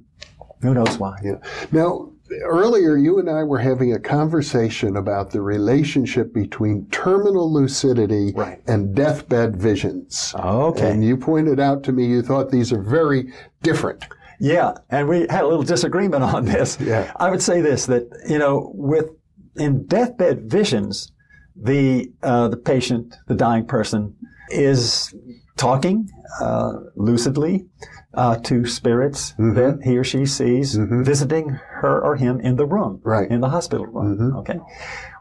[0.62, 1.18] Who knows why?
[1.22, 1.38] Yeah.
[1.72, 2.12] Now,
[2.44, 8.34] earlier you and I were having a conversation about the relationship between terminal lucidity
[8.66, 10.34] and deathbed visions.
[10.38, 10.90] Okay.
[10.90, 13.32] And you pointed out to me you thought these are very
[13.62, 14.04] different.
[14.40, 16.78] Yeah, and we had a little disagreement on this.
[16.80, 17.12] Yeah.
[17.16, 19.10] I would say this that you know, with
[19.56, 21.12] in deathbed visions,
[21.54, 24.16] the uh, the patient, the dying person,
[24.50, 25.14] is
[25.56, 26.08] talking
[26.40, 27.66] uh, lucidly
[28.14, 31.48] uh, to spirits that he or she sees visiting
[31.80, 33.30] her or him in the room, Right.
[33.30, 34.36] in the hospital room.
[34.38, 34.58] Okay,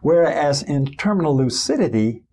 [0.01, 2.23] whereas in terminal lucidity,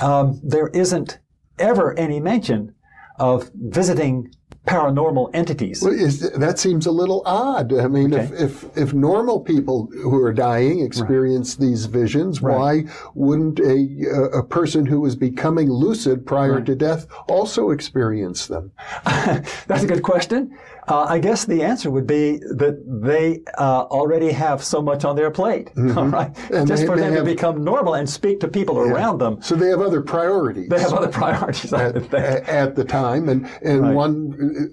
[0.00, 1.18] um, there isn't
[1.58, 2.74] ever any mention
[3.18, 4.32] of visiting
[4.66, 5.82] paranormal entities.
[5.82, 7.72] Well, is, that seems a little odd.
[7.72, 12.84] I mean, if, if, if normal people who are dying experience these visions, why
[13.14, 18.72] wouldn't a, a person who is becoming lucid prior to death also experience them?
[19.04, 20.56] That's a good question.
[20.90, 25.14] Uh, I guess the answer would be that they uh, already have so much on
[25.14, 28.40] their plate, Right, And Just they- for they them have- to become normal and speak
[28.40, 29.40] to people around them.
[29.40, 30.68] So they have other priorities.
[30.68, 34.16] They have other priorities, at, at the time, and and one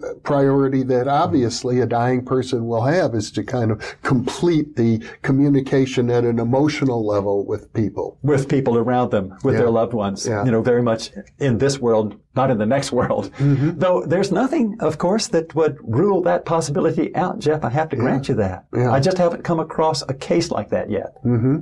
[0.04, 5.04] uh, priority that obviously a dying person will have is to kind of complete the
[5.22, 8.18] communication at an emotional level with people.
[8.24, 9.62] With people around them, with Yeah.
[9.62, 10.44] their loved ones, Yeah.
[10.46, 13.32] you know, very much in this world, not in the next world.
[13.34, 13.80] Mm-hmm.
[13.84, 17.66] Though there's nothing, of course, that would rule that possibility out, Jeff.
[17.66, 18.66] I have to grant you that.
[18.74, 18.92] Yeah.
[18.94, 21.18] I just haven't come across a case like that yet.
[21.24, 21.58] hmm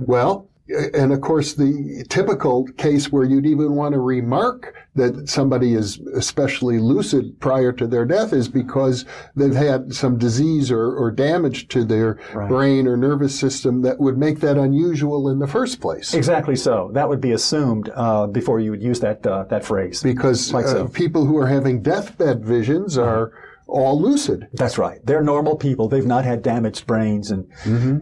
[0.00, 0.48] Well,
[0.94, 5.98] and of course, the typical case where you'd even want to remark that somebody is
[6.14, 9.04] especially lucid prior to their death is because
[9.34, 12.18] they've had some disease or, or damage to their
[12.48, 16.12] brain or nervous system that would make that unusual in the first place.
[16.12, 16.90] Exactly so.
[16.92, 20.02] That would be assumed uh, before you would use that uh, that phrase.
[20.02, 20.84] Because Like so.
[20.84, 23.32] uh, people who are having deathbed visions are
[23.72, 24.48] all lucid.
[24.52, 25.00] That's right.
[25.04, 25.88] They're normal people.
[25.88, 27.46] They've not had damaged brains, and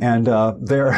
[0.02, 0.90] and uh, their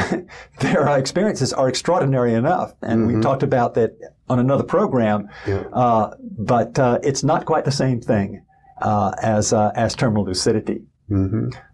[0.61, 2.73] their experiences are extraordinary enough.
[2.83, 3.93] And we talked about that
[4.29, 5.29] on another program.
[5.73, 8.45] Uh, but uh, it's not quite the same thing
[8.81, 10.83] uh, as uh, as terminal lucidity.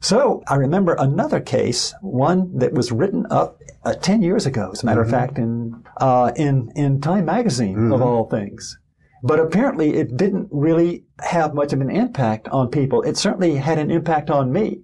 [0.00, 4.82] So I remember another case, one that was written up uh, ten years ago, as
[4.82, 8.78] a matter of fact, in uh, in in Time magazine of all things.
[9.22, 13.02] But apparently, it didn't really have much of an impact on people.
[13.02, 14.82] It certainly had an impact on me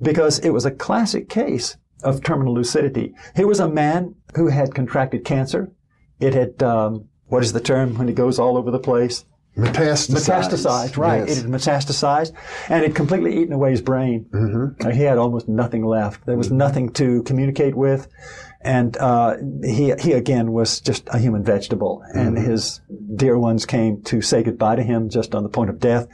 [0.00, 3.14] because it was a classic case of terminal lucidity.
[3.34, 5.70] Here was a man who had contracted cancer.
[6.20, 9.24] It had um, what is the term when it goes all over the place?
[9.56, 10.14] Metastasized.
[10.14, 11.26] Metastasized, right.
[11.26, 11.38] Yes.
[11.38, 12.32] It had metastasized
[12.68, 14.26] and it completely eaten away his brain.
[14.30, 14.90] Mm-hmm.
[14.90, 16.24] He had almost nothing left.
[16.26, 18.06] There was nothing to communicate with.
[18.60, 22.02] And uh, he, he again was just a human vegetable.
[22.14, 22.50] And Mm-hmm.
[22.50, 22.80] his
[23.14, 26.08] dear ones came to say goodbye to him just on the point of death.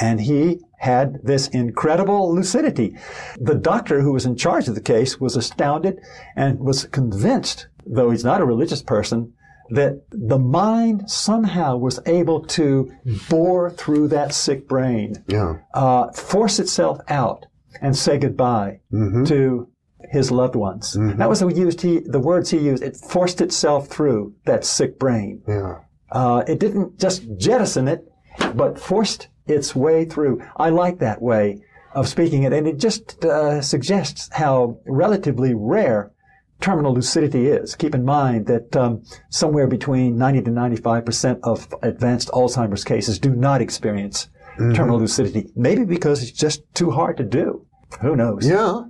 [0.00, 2.96] And he had this incredible lucidity.
[3.40, 5.98] The doctor who was in charge of the case was astounded
[6.36, 9.32] and was convinced, though he's not a religious person,
[9.70, 12.92] that the mind somehow was able to
[13.30, 15.54] bore through that sick brain, Yeah.
[15.72, 17.46] uh, force itself out,
[17.80, 19.68] and say goodbye to
[20.12, 20.92] his loved ones.
[20.92, 22.82] That was the used he, the words he used.
[22.82, 25.42] It forced itself through that sick brain.
[25.48, 25.78] Yeah.
[26.10, 28.06] Uh, it didn't just jettison it,
[28.54, 30.42] but forced its way through.
[30.58, 31.62] I like that way
[31.94, 36.12] of speaking it, and it just uh, suggests how relatively rare
[36.60, 37.74] terminal lucidity is.
[37.74, 43.18] Keep in mind that um, somewhere between 90 to 95 percent of advanced Alzheimer's cases
[43.18, 45.50] do not experience terminal lucidity.
[45.56, 47.66] Maybe because it's just too hard to do.
[48.02, 48.46] Who knows?
[48.46, 48.82] Yeah.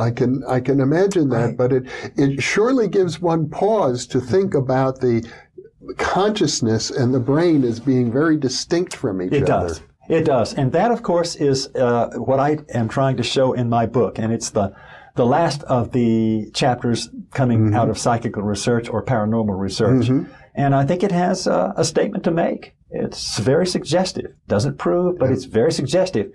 [0.00, 1.56] I can I can imagine that, Right.
[1.56, 1.84] but it
[2.16, 5.24] it surely gives one pause to think about the
[5.98, 9.66] consciousness and the brain as being very distinct from each It other.
[9.66, 9.80] It does.
[10.08, 10.54] It does.
[10.54, 14.18] And that, of course, is uh, what I am trying to show in my book.
[14.20, 14.72] And it's the,
[15.16, 20.08] the last of the chapters coming out of psychical research or paranormal research.
[20.54, 22.74] And I think it has uh, a statement to make.
[22.90, 24.32] It's very suggestive.
[24.46, 26.30] Doesn't prove, but it's very suggestive.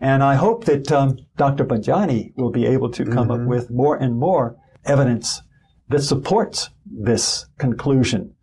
[0.00, 1.64] And I hope that um, Dr.
[1.64, 5.42] Batthyány will be able to come up with more and more evidence
[5.88, 8.34] that supports this conclusion.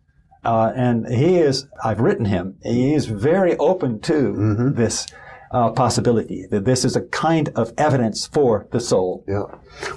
[0.44, 5.06] Uh, and he is, I've written him, he is very open to this
[5.52, 9.24] uh, possibility that this is a kind of evidence for the soul.
[9.28, 9.44] Yeah.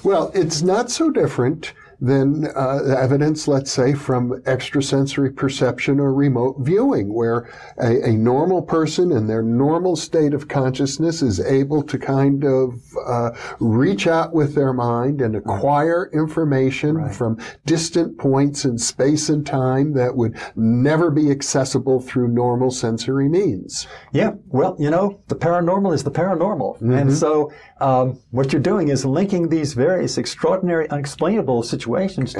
[0.04, 6.56] Well, it's not so different than uh, evidence, let's say, from extrasensory perception or remote
[6.60, 11.98] viewing, where a, a normal person in their normal state of consciousness is able to
[11.98, 17.36] kind of uh, reach out with their mind and acquire information from
[17.66, 23.88] distant points in space and time that would never be accessible through normal sensory means.
[24.12, 26.80] Yeah, well, you know, the paranormal is the paranormal.
[26.80, 31.87] And so um, what you're doing is linking these various extraordinary, unexplainable situations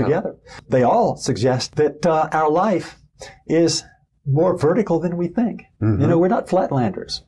[0.05, 0.36] together.
[0.68, 2.96] They all suggest that uh, our life
[3.46, 3.84] is
[4.26, 5.62] more vertical than we think.
[5.80, 7.22] You know, we're not flatlanders.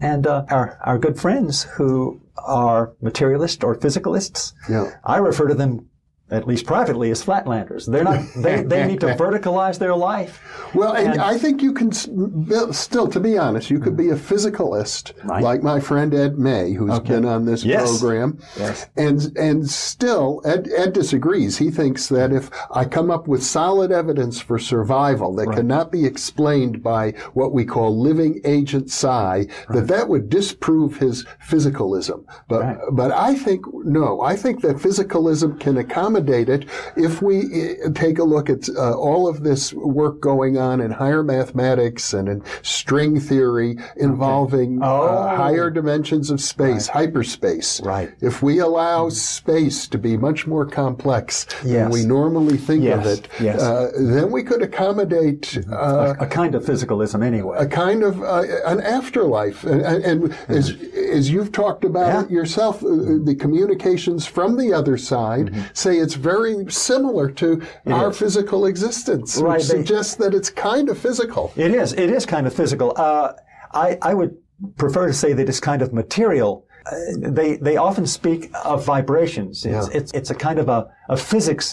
[0.00, 4.90] And uh, our, our good friends who are materialists or physicalists, Yeah.
[5.04, 5.88] I refer to them
[6.30, 7.90] at least privately as flatlanders.
[7.90, 10.42] They're not, they, they need to verticalize their life.
[10.74, 14.14] Well, and, And- I think you can still, to be honest, you could be a
[14.16, 15.12] physicalist
[15.42, 17.98] like my friend Ed May, who's been on this Yes.
[18.00, 18.86] program, Yes.
[18.96, 21.58] and and still Ed, Ed disagrees.
[21.58, 26.04] He thinks that if I come up with solid evidence for survival that cannot be
[26.06, 32.24] explained by what we call living agent psi, that that would disprove his physicalism.
[32.48, 36.13] But but I think no, I think that physicalism can accommodate
[36.48, 40.80] it if we uh, take a look at uh, all of this work going on
[40.80, 47.80] in higher mathematics and in string theory involving uh, higher dimensions of space, hyperspace.
[47.80, 48.12] Right.
[48.20, 53.28] If we allow space to be much more complex than we normally think of it,
[53.40, 53.60] yes.
[53.60, 57.58] uh, then we could accommodate uh, a kind of physicalism anyway.
[57.58, 59.64] a kind of uh, an afterlife.
[59.64, 62.88] And, and, and as, as you've talked about it yourself, uh,
[63.22, 67.48] the communications from the other side say it's very similar to
[67.86, 68.18] our is.
[68.18, 71.44] physical existence, Right, which they- suggests that it's kind of physical.
[71.56, 71.92] It is.
[72.04, 72.88] It is kind of physical.
[72.96, 73.32] Uh,
[73.72, 74.32] I, I would
[74.76, 76.52] prefer to say that it's kind of material.
[76.86, 76.94] Uh,
[77.38, 79.64] they they often speak of vibrations.
[79.66, 81.66] It's, it's it's a kind of a, a physics.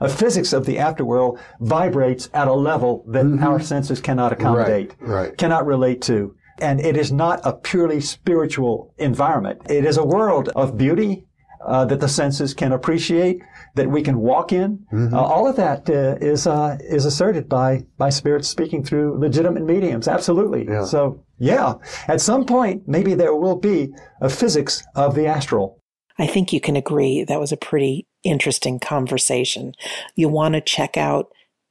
[0.00, 5.10] A physics of the afterworld vibrates at a level that our senses cannot accommodate, Mm-hmm.
[5.10, 5.36] right.
[5.36, 6.36] cannot relate to.
[6.60, 9.58] And it is not a purely spiritual environment.
[9.68, 11.24] It is a world of beauty
[11.66, 13.42] uh, that the senses can appreciate,
[13.78, 14.78] that we can walk in.
[14.92, 15.14] Mm-hmm.
[15.14, 19.64] Uh, all of that uh, is uh, is asserted by by spirits speaking through legitimate
[19.64, 20.06] mediums.
[20.06, 20.66] Absolutely.
[20.84, 21.74] So yeah,
[22.06, 25.82] at some point maybe there will be a physics of the astral.
[26.18, 29.72] I think you can agree that was a pretty interesting conversation.
[30.16, 31.28] You'll want to check out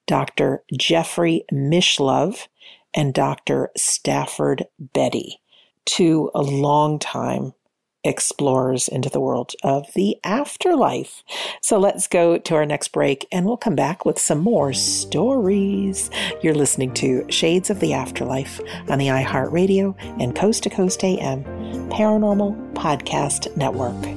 [0.07, 0.63] Dr.
[0.77, 2.47] Jeffrey Mishlove
[2.93, 3.69] and Dr.
[3.75, 5.41] Stafford Betty,
[5.85, 7.53] two a long time
[8.03, 11.23] explorers into the world of the afterlife.
[11.61, 16.09] So let's go to our next break and we'll come back with some more stories.
[16.41, 21.43] You're listening to Shades of the Afterlife on the iHeartRadio and Coast to Coast AM
[21.89, 24.16] Paranormal Podcast Network.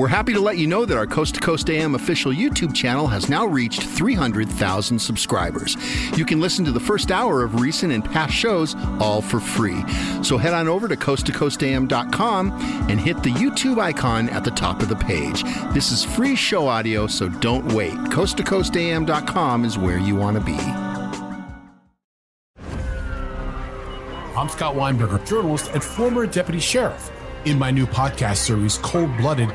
[0.00, 3.06] We're happy to let you know that our Coast to Coast AM official YouTube channel
[3.08, 5.76] has now reached 300,000 subscribers.
[6.16, 9.84] You can listen to the first hour of recent and past shows all for free.
[10.22, 12.50] So head on over to coasttocoastam.com
[12.88, 15.42] and hit the YouTube icon at the top of the page.
[15.74, 17.92] This is free show audio, so don't wait.
[17.92, 20.56] Coasttocoastam.com is where you want to be.
[24.34, 27.10] I'm Scott Weinberger, journalist and former deputy sheriff.
[27.44, 29.54] In my new podcast series, Cold Blooded,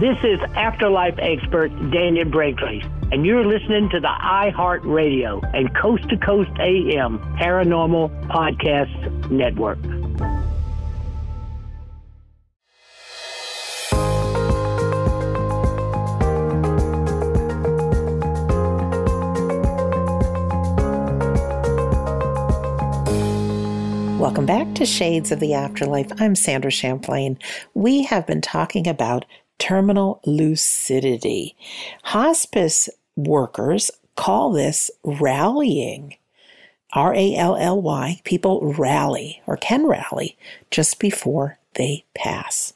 [0.00, 2.82] This is Afterlife expert Dannion Brinkley,
[3.12, 9.78] and you're listening to the iHeart Radio and Coast to Coast AM Paranormal Podcast Network.
[24.18, 26.10] Welcome back to Shades of the Afterlife.
[26.18, 27.38] I'm Sandra Champlain.
[27.74, 29.26] We have been talking about
[29.60, 31.56] terminal lucidity.
[32.02, 36.16] Hospice workers call this rallying.
[36.92, 38.20] R A L L Y.
[38.24, 40.36] People rally or can rally
[40.72, 42.72] just before they pass.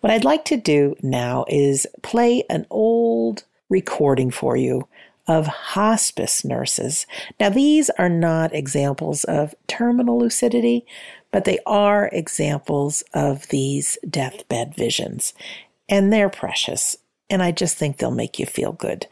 [0.00, 4.88] What I'd like to do now is play an old recording for you
[5.28, 7.06] of hospice nurses.
[7.38, 10.84] Now, these are not examples of terminal lucidity,
[11.30, 15.34] but they are examples of these deathbed visions.
[15.90, 16.96] And they're precious.
[17.28, 19.06] And I just think they'll make you feel good.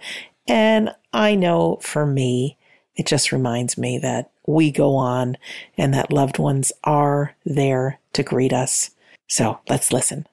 [0.47, 2.57] And I know for me,
[2.97, 5.37] it just reminds me that we go on
[5.77, 8.91] and that loved ones are there to greet us.
[9.27, 10.27] So let's listen.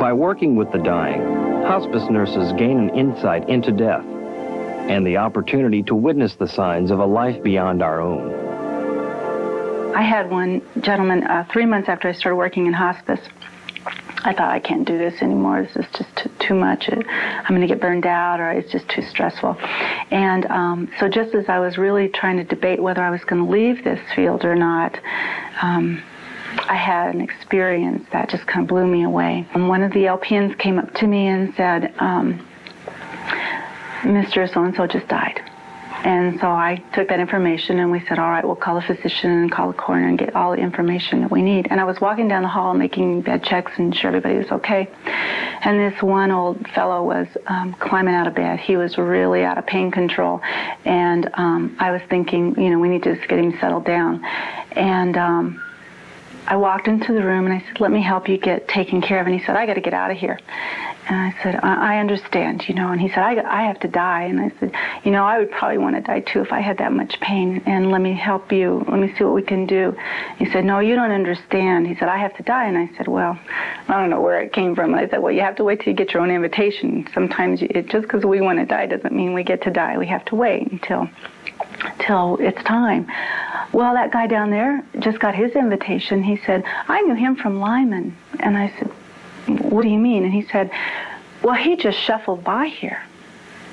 [0.00, 1.20] By working with the dying,
[1.64, 4.04] hospice nurses gain an insight into death
[4.88, 8.34] and the opportunity to witness the signs of a life beyond our own.
[9.94, 13.20] I had one gentleman uh, three months after I started working in hospice.
[14.24, 15.62] I thought I can't do this anymore.
[15.62, 16.88] This is just too, too much.
[16.88, 19.56] I'm going to get burned out, or it's just too stressful.
[20.10, 23.44] And um, so, just as I was really trying to debate whether I was going
[23.44, 24.96] to leave this field or not,
[25.60, 26.02] um,
[26.68, 29.46] I had an experience that just kind of blew me away.
[29.54, 32.46] And one of the LPNs came up to me and said, um,
[34.02, 34.52] "Mr.
[34.52, 35.40] So and so just died."
[36.04, 39.30] And so I took that information and we said, all right, we'll call a physician
[39.30, 41.68] and call a coroner and get all the information that we need.
[41.70, 44.88] And I was walking down the hall making bed checks and sure everybody was okay.
[45.06, 48.58] And this one old fellow was um, climbing out of bed.
[48.58, 50.40] He was really out of pain control.
[50.84, 54.24] And um, I was thinking, you know, we need to just get him settled down.
[54.72, 55.61] And um,
[56.46, 59.20] I walked into the room and I said, let me help you get taken care
[59.20, 59.26] of.
[59.26, 60.38] And he said, I got to get out of here.
[61.08, 62.92] And I said, I, I understand, you know.
[62.92, 64.22] And he said, I, I have to die.
[64.22, 64.72] And I said,
[65.04, 67.62] you know, I would probably want to die too if I had that much pain.
[67.66, 68.84] And let me help you.
[68.88, 69.96] Let me see what we can do.
[70.38, 71.86] He said, no, you don't understand.
[71.86, 72.66] He said, I have to die.
[72.66, 73.38] And I said, well,
[73.88, 74.94] I don't know where it came from.
[74.94, 77.08] And I said, well, you have to wait till you get your own invitation.
[77.12, 79.98] Sometimes it, just because we want to die doesn't mean we get to die.
[79.98, 81.08] We have to wait until
[81.98, 83.10] till it's time.
[83.72, 86.22] Well, that guy down there just got his invitation.
[86.22, 88.16] He said, I knew him from Lyman.
[88.40, 88.90] And I said,
[89.62, 90.24] what do you mean?
[90.24, 90.70] And he said,
[91.42, 93.02] well, he just shuffled by here.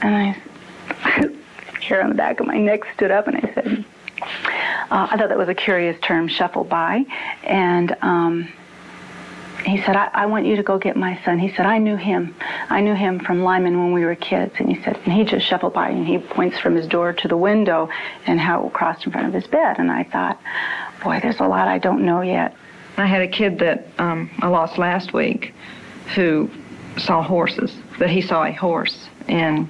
[0.02, 1.30] And I,
[1.82, 3.86] hair on the back of my neck stood up and I said,
[4.92, 7.06] uh, I thought that was a curious term, shuffle by.
[7.44, 8.50] And um,
[9.66, 11.40] he said, I, I, want you to go get my son.
[11.40, 12.36] He said, I knew him.
[12.70, 14.54] I knew him from Lyman when we were kids.
[14.58, 17.28] And he said, and he just shuffled by and he points from his door to
[17.28, 17.90] the window
[18.26, 19.78] and how it crossed in front of his bed.
[19.80, 20.40] And I thought,
[21.04, 22.56] boy, there's a lot I don't know yet.
[22.98, 25.54] I had a kid that um, I lost last week
[26.16, 26.50] who
[26.98, 29.10] saw horses, that he saw a horse.
[29.28, 29.70] And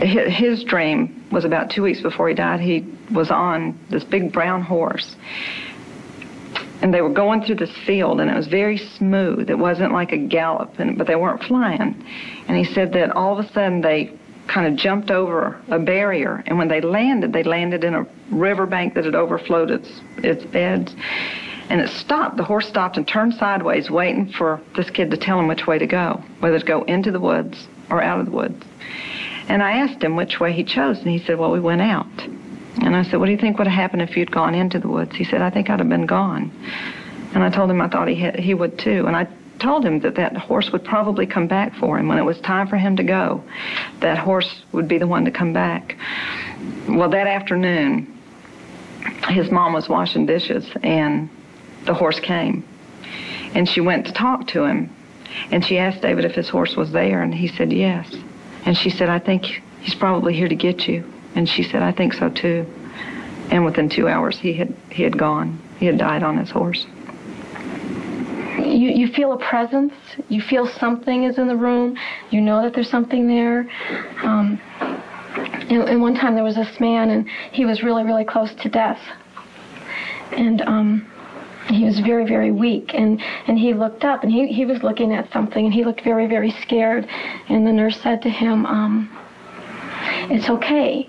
[0.00, 4.62] his dream was about two weeks before he died, he was on this big brown
[4.62, 5.16] horse.
[6.82, 9.48] And they were going through this field, and it was very smooth.
[9.48, 12.04] It wasn't like a gallop, and, but they weren't flying.
[12.48, 14.12] And he said that all of a sudden they
[14.48, 18.94] kind of jumped over a barrier, and when they landed, they landed in a riverbank
[18.94, 20.94] that had overflowed its, its beds.
[21.70, 22.36] And it stopped.
[22.36, 25.78] The horse stopped and turned sideways, waiting for this kid to tell him which way
[25.78, 28.62] to go, whether to go into the woods or out of the woods.
[29.48, 32.06] And I asked him which way he chose, and he said, Well, we went out.
[32.80, 34.88] And I said, What do you think would have happened if you'd gone into the
[34.88, 35.14] woods?
[35.14, 36.50] He said, I think I'd have been gone.
[37.34, 39.06] And I told him I thought he, had, he would too.
[39.06, 39.26] And I
[39.58, 42.66] told him that that horse would probably come back for him when it was time
[42.66, 43.42] for him to go.
[44.00, 45.96] That horse would be the one to come back.
[46.88, 48.18] Well, that afternoon,
[49.28, 51.30] his mom was washing dishes and
[51.84, 52.64] the horse came.
[53.54, 54.94] And she went to talk to him.
[55.50, 58.14] And she asked David if his horse was there, and he said yes.
[58.66, 61.10] And she said, I think he's probably here to get you.
[61.34, 62.66] And she said, I think so too.
[63.50, 65.60] And within two hours, he had, he had gone.
[65.78, 66.86] He had died on his horse.
[68.58, 69.94] You, you feel a presence.
[70.28, 71.98] You feel something is in the room.
[72.30, 73.68] You know that there's something there.
[74.22, 74.60] Um,
[75.72, 78.68] and, and one time there was this man, and he was really, really close to
[78.68, 79.00] death.
[80.32, 81.10] And um,
[81.68, 82.94] he was very, very weak.
[82.94, 86.02] And, and he looked up, and he, he was looking at something, and he looked
[86.02, 87.06] very, very scared.
[87.48, 89.10] And the nurse said to him, um,
[90.30, 91.08] It's okay.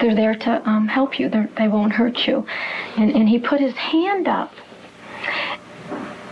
[0.00, 1.28] They're there to um, help you.
[1.28, 2.46] They're, they won't hurt you.
[2.96, 4.52] And, and he put his hand up.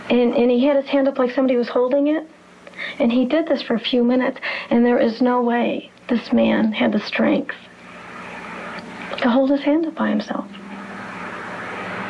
[0.09, 2.27] And, and he had his hand up like somebody was holding it.
[2.99, 4.39] And he did this for a few minutes.
[4.69, 7.55] And there is no way this man had the strength
[9.19, 10.45] to hold his hand up by himself.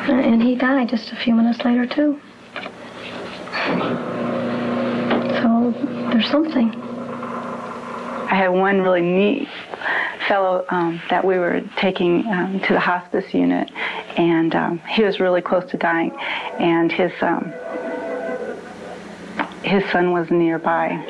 [0.08, 2.20] And he died just a few minutes later, too.
[5.40, 5.72] So
[6.10, 6.74] there's something.
[8.28, 9.48] I had one really neat
[10.28, 13.70] fellow um, that we were taking um, to the hospice unit,
[14.16, 16.12] and um, he was really close to dying,
[16.58, 17.52] and his um,
[19.62, 21.02] his son was nearby.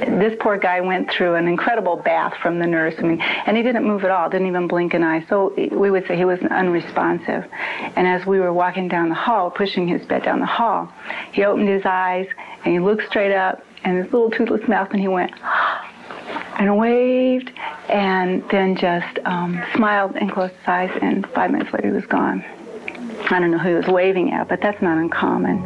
[0.00, 2.94] This poor guy went through an incredible bath from the nurse.
[2.98, 5.24] I mean, and he didn't move at all, didn't even blink an eye.
[5.28, 7.44] So we would say he was unresponsive.
[7.96, 10.92] And as we were walking down the hall, pushing his bed down the hall,
[11.32, 12.28] he opened his eyes
[12.64, 15.32] and he looked straight up, and his little toothless mouth, and he went
[16.58, 17.50] and waved,
[17.88, 20.90] and then just um, smiled and closed his eyes.
[21.02, 22.44] And five minutes later, he was gone.
[23.30, 25.62] I don't know who he was waving at, but that's not uncommon.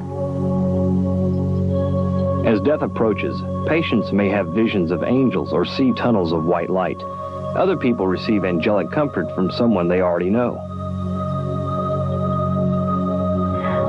[2.47, 7.01] As death approaches, patients may have visions of angels or see tunnels of white light.
[7.55, 10.66] Other people receive angelic comfort from someone they already know.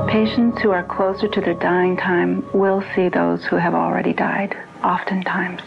[0.08, 4.54] Patients who are closer to their dying time will see those who have already died,
[4.84, 5.62] oftentimes.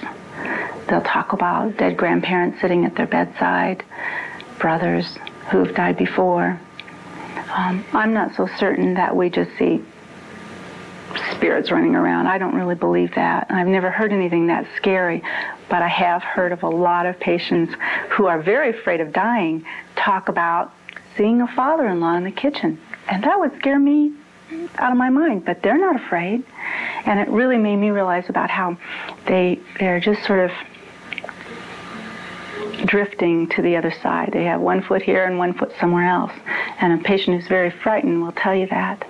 [0.87, 3.83] They'll talk about dead grandparents sitting at their bedside,
[4.59, 5.17] brothers
[5.51, 6.59] who've died before.
[7.55, 9.83] Um, I'm not so certain that we just see
[11.31, 12.27] spirits running around.
[12.27, 13.47] I don't really believe that.
[13.49, 15.23] I've never heard anything that scary,
[15.69, 17.73] but I have heard of a lot of patients
[18.09, 19.65] who are very afraid of dying
[19.95, 20.73] talk about
[21.15, 22.79] seeing a father-in-law in the kitchen.
[23.07, 24.13] And that would scare me
[24.77, 26.43] out of my mind, but they're not afraid.
[27.05, 28.77] And it really made me realize about how
[29.25, 30.51] they they're just sort of
[32.85, 34.29] drifting to the other side.
[34.33, 36.33] They have one foot here and one foot somewhere else.
[36.79, 39.05] And a patient who's very frightened will tell you that.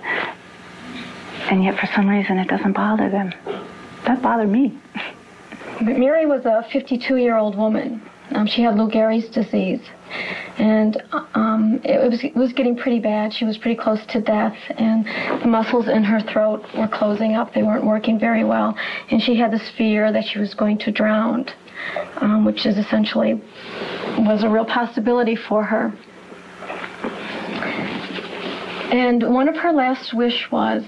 [1.50, 3.32] And yet, for some reason, it doesn't bother them.
[4.04, 4.78] That bothered me.
[5.78, 8.02] But Mary was a 52 year old woman.
[8.32, 9.80] Um, she had Lou Gehrig's disease,
[10.58, 11.00] and
[11.34, 13.32] um, it, it, was it was getting pretty bad.
[13.32, 15.06] She was pretty close to death, and
[15.40, 17.54] the muscles in her throat were closing up.
[17.54, 18.76] They weren't working very well,
[19.10, 21.46] and she had this fear that she was going to drown,
[22.16, 23.40] um, which is essentially
[24.18, 25.92] was a real possibility for her.
[28.92, 30.84] And one of her last wish was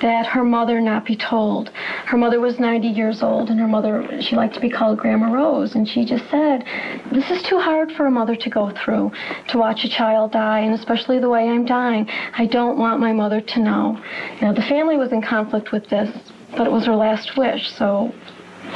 [0.00, 1.70] that her mother not be told.
[2.06, 5.32] Her mother was 90 years old, and her mother, she liked to be called Grandma
[5.32, 6.64] Rose, and she just said,
[7.12, 9.12] This is too hard for a mother to go through,
[9.48, 12.08] to watch a child die, and especially the way I'm dying.
[12.36, 14.00] I don't want my mother to know.
[14.42, 16.10] Now, the family was in conflict with this,
[16.56, 18.12] but it was her last wish, so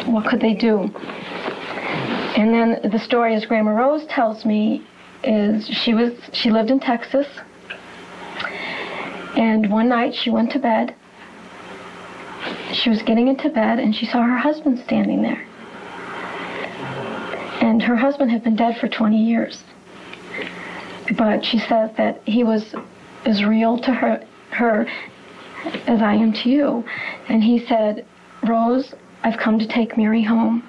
[0.07, 0.91] what could they do?
[2.37, 4.87] And then the story, as Grandma Rose tells me,
[5.25, 7.27] is she was she lived in Texas,
[9.37, 10.95] and one night she went to bed
[12.73, 15.45] she was getting into bed and she saw her husband standing there.
[17.61, 19.65] And her husband had been dead for 20 years.
[21.17, 22.75] But she says that he was
[23.25, 24.87] as real to her, her
[25.87, 26.85] as I am to you.
[27.29, 28.07] And he said,
[28.47, 30.63] Rose, I've come to take Mary home.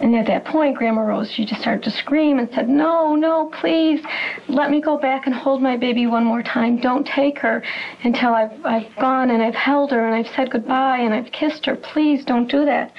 [0.00, 3.50] And at that point, Grandma Rose, she just started to scream and said, No, no,
[3.60, 4.00] please,
[4.48, 6.80] let me go back and hold my baby one more time.
[6.80, 7.62] Don't take her
[8.02, 11.66] until I've, I've gone and I've held her and I've said goodbye and I've kissed
[11.66, 11.76] her.
[11.76, 12.92] Please don't do that.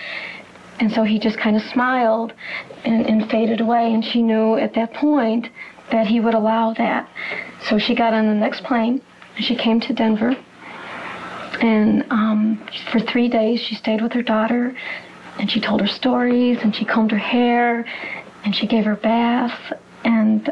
[0.80, 2.34] And so he just kind of smiled
[2.84, 3.94] and, and faded away.
[3.94, 5.50] And she knew at that point
[5.92, 7.10] that he would allow that.
[7.68, 9.02] So she got on the next plane
[9.36, 10.36] and she came to Denver.
[11.62, 12.60] And um,
[12.92, 14.76] for three days, she stayed with her daughter
[15.38, 17.86] and she told her stories and she combed her hair
[18.44, 19.72] and she gave her bath
[20.04, 20.52] and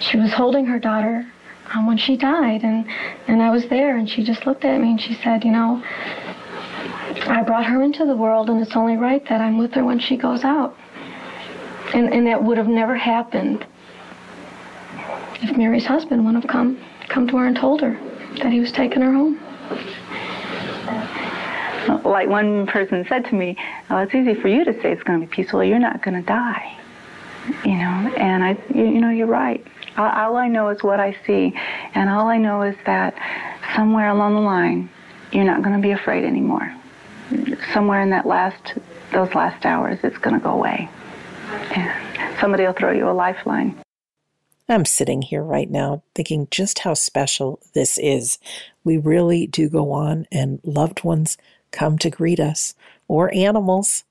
[0.00, 1.30] she was holding her daughter
[1.74, 2.62] um, when she died.
[2.62, 2.86] And
[3.26, 5.82] and I was there and she just looked at me and she said you know
[7.26, 9.98] I brought her into the world and it's only right that I'm with her when
[9.98, 10.74] she goes out.
[11.92, 13.66] And and that would have never happened
[15.42, 18.00] if Mary's husband wouldn't have come come to her and told her
[18.38, 19.38] that he was taking her home
[22.04, 23.56] like one person said to me,
[23.90, 25.62] oh, it's easy for you to say it's going to be peaceful.
[25.62, 26.76] You're not going to die.
[27.64, 29.64] You know, and I, you, you know, you're right.
[29.96, 31.54] All, all I know is what I see,
[31.94, 33.14] and all I know is that
[33.74, 34.90] somewhere along the line,
[35.32, 36.74] you're not going to be afraid anymore.
[37.72, 38.74] Somewhere in that last,
[39.12, 40.90] those last hours, it's going to go away.
[41.74, 43.80] And somebody will throw you a lifeline.
[44.68, 48.38] I'm sitting here right now thinking just how special this is.
[48.84, 51.38] We really do go on, and loved ones
[51.70, 52.74] come to greet us,
[53.06, 54.04] or animals.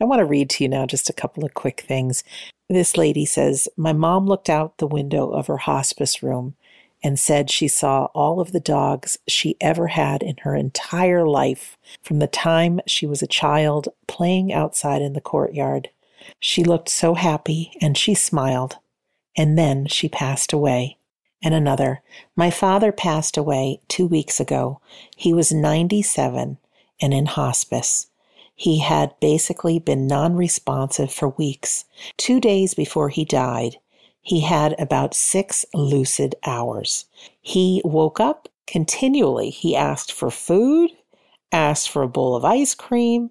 [0.00, 2.24] I want to read to you now just a couple of quick things.
[2.68, 6.54] This lady says, My mom looked out the window of her hospice room
[7.02, 11.76] and said she saw all of the dogs she ever had in her entire life
[12.02, 15.90] from the time she was a child playing outside in the courtyard.
[16.38, 18.78] She looked so happy and she smiled.
[19.36, 20.98] And then she passed away.
[21.42, 22.02] And another,
[22.36, 24.80] My father passed away two weeks ago.
[25.16, 26.58] He was 97
[27.02, 28.06] and in hospice.
[28.54, 31.84] He had basically been non responsive for weeks.
[32.16, 33.78] Two days before he died,
[34.20, 37.06] he had about six lucid hours.
[37.40, 39.50] He woke up continually.
[39.50, 40.92] He asked for food,
[41.50, 43.30] asked for a bowl of ice cream,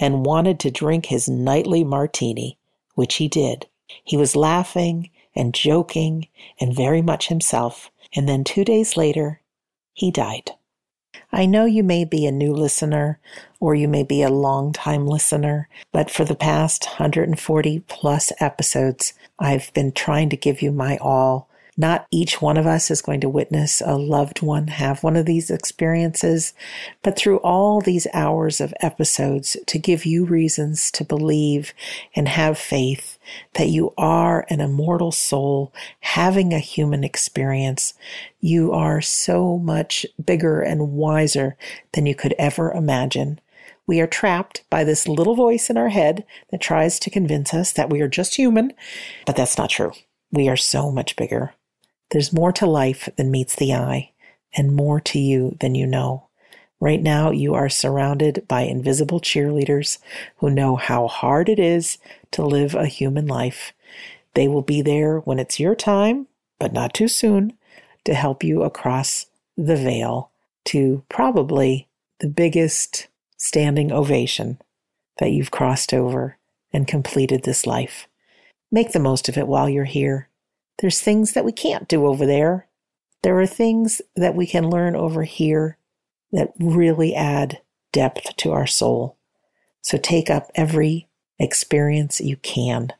[0.00, 2.58] and wanted to drink his nightly martini,
[2.96, 3.66] which he did.
[4.02, 6.28] He was laughing and joking
[6.60, 7.90] and very much himself.
[8.14, 9.40] And then two days later,
[9.94, 10.50] he died.
[11.34, 13.18] I know you may be a new listener
[13.58, 19.14] or you may be a long time listener, but for the past 140 plus episodes,
[19.38, 23.20] I've been trying to give you my all not each one of us is going
[23.20, 26.52] to witness a loved one have one of these experiences,
[27.02, 31.72] but through all these hours of episodes to give you reasons to believe
[32.14, 33.18] and have faith
[33.54, 37.94] that you are an immortal soul having a human experience.
[38.40, 41.56] You are so much bigger and wiser
[41.92, 43.40] than you could ever imagine.
[43.86, 47.72] We are trapped by this little voice in our head that tries to convince us
[47.72, 48.74] that we are just human,
[49.26, 49.92] but that's not true.
[50.30, 51.54] We are so much bigger.
[52.12, 54.12] There's more to life than meets the eye,
[54.54, 56.28] and more to you than you know.
[56.78, 59.98] Right now, you are surrounded by invisible cheerleaders
[60.36, 61.96] who know how hard it is
[62.32, 63.72] to live a human life.
[64.34, 66.26] They will be there when it's your time,
[66.60, 67.54] but not too soon,
[68.04, 70.30] to help you across the veil
[70.66, 71.88] to probably
[72.20, 73.08] the biggest
[73.38, 74.60] standing ovation
[75.18, 76.36] that you've crossed over
[76.72, 78.06] and completed this life.
[78.70, 80.28] Make the most of it while you're here.
[80.78, 82.68] There's things that we can't do over there.
[83.22, 85.78] There are things that we can learn over here
[86.32, 87.60] that really add
[87.92, 89.16] depth to our soul.
[89.80, 91.08] So take up every
[91.38, 92.92] experience you can.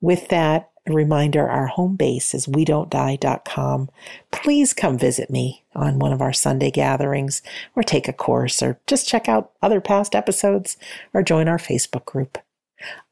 [0.00, 3.88] With that, a reminder our home base is we don't die.com.
[4.30, 7.40] Please come visit me on one of our Sunday gatherings
[7.74, 10.76] or take a course or just check out other past episodes
[11.14, 12.36] or join our Facebook group.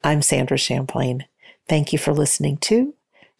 [0.04, 1.24] I'm Sandra Champlain.
[1.66, 2.92] Thank you for listening to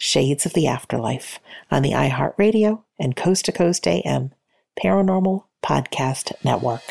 [0.02, 1.38] Shades of the Afterlife
[1.70, 4.32] on the iHeartRadio and Coast to Coast AM
[4.76, 6.82] Paranormal Podcast Network.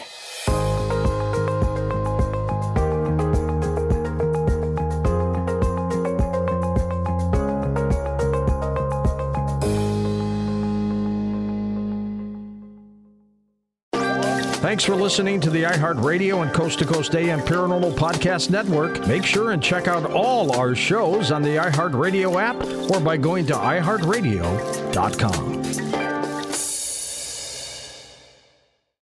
[14.72, 19.06] Thanks for listening to the iHeartRadio and Coast to Coast AM Paranormal Podcast Network.
[19.06, 22.56] Make sure and check out all our shows on the iHeartRadio app
[22.90, 25.62] or by going to iHeartRadio.com.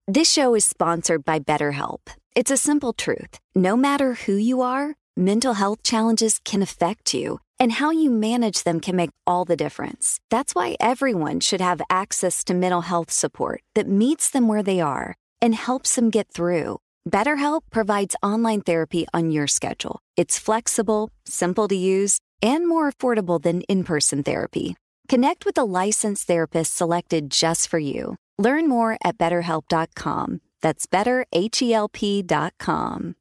[0.07, 2.09] This show is sponsored by BetterHelp.
[2.35, 3.37] It's a simple truth.
[3.53, 8.63] No matter who you are, mental health challenges can affect you, and how you manage
[8.63, 10.19] them can make all the difference.
[10.31, 14.81] That's why everyone should have access to mental health support that meets them where they
[14.81, 16.79] are and helps them get through.
[17.09, 19.99] BetterHelp provides online therapy on your schedule.
[20.17, 24.75] It's flexible, simple to use, and more affordable than in person therapy.
[25.07, 28.17] Connect with a licensed therapist selected just for you.
[28.37, 30.41] Learn more at betterhelp.com.
[30.61, 33.15] That's betterhelp.com.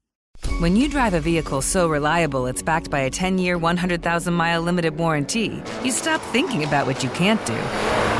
[0.59, 4.63] When you drive a vehicle so reliable it's backed by a 10 year, 100,000 mile
[4.63, 8.20] limited warranty, you stop thinking about what you can't do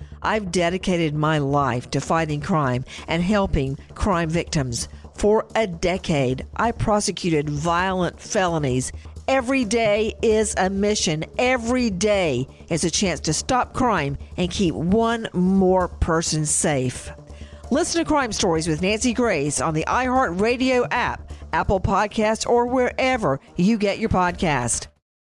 [0.21, 4.87] I've dedicated my life to fighting crime and helping crime victims.
[5.15, 8.91] For a decade, I prosecuted violent felonies.
[9.27, 11.25] Every day is a mission.
[11.37, 17.11] Every day is a chance to stop crime and keep one more person safe.
[17.69, 23.39] Listen to Crime Stories with Nancy Grace on the iHeartRadio app, Apple Podcasts, or wherever
[23.55, 24.87] you get your podcast.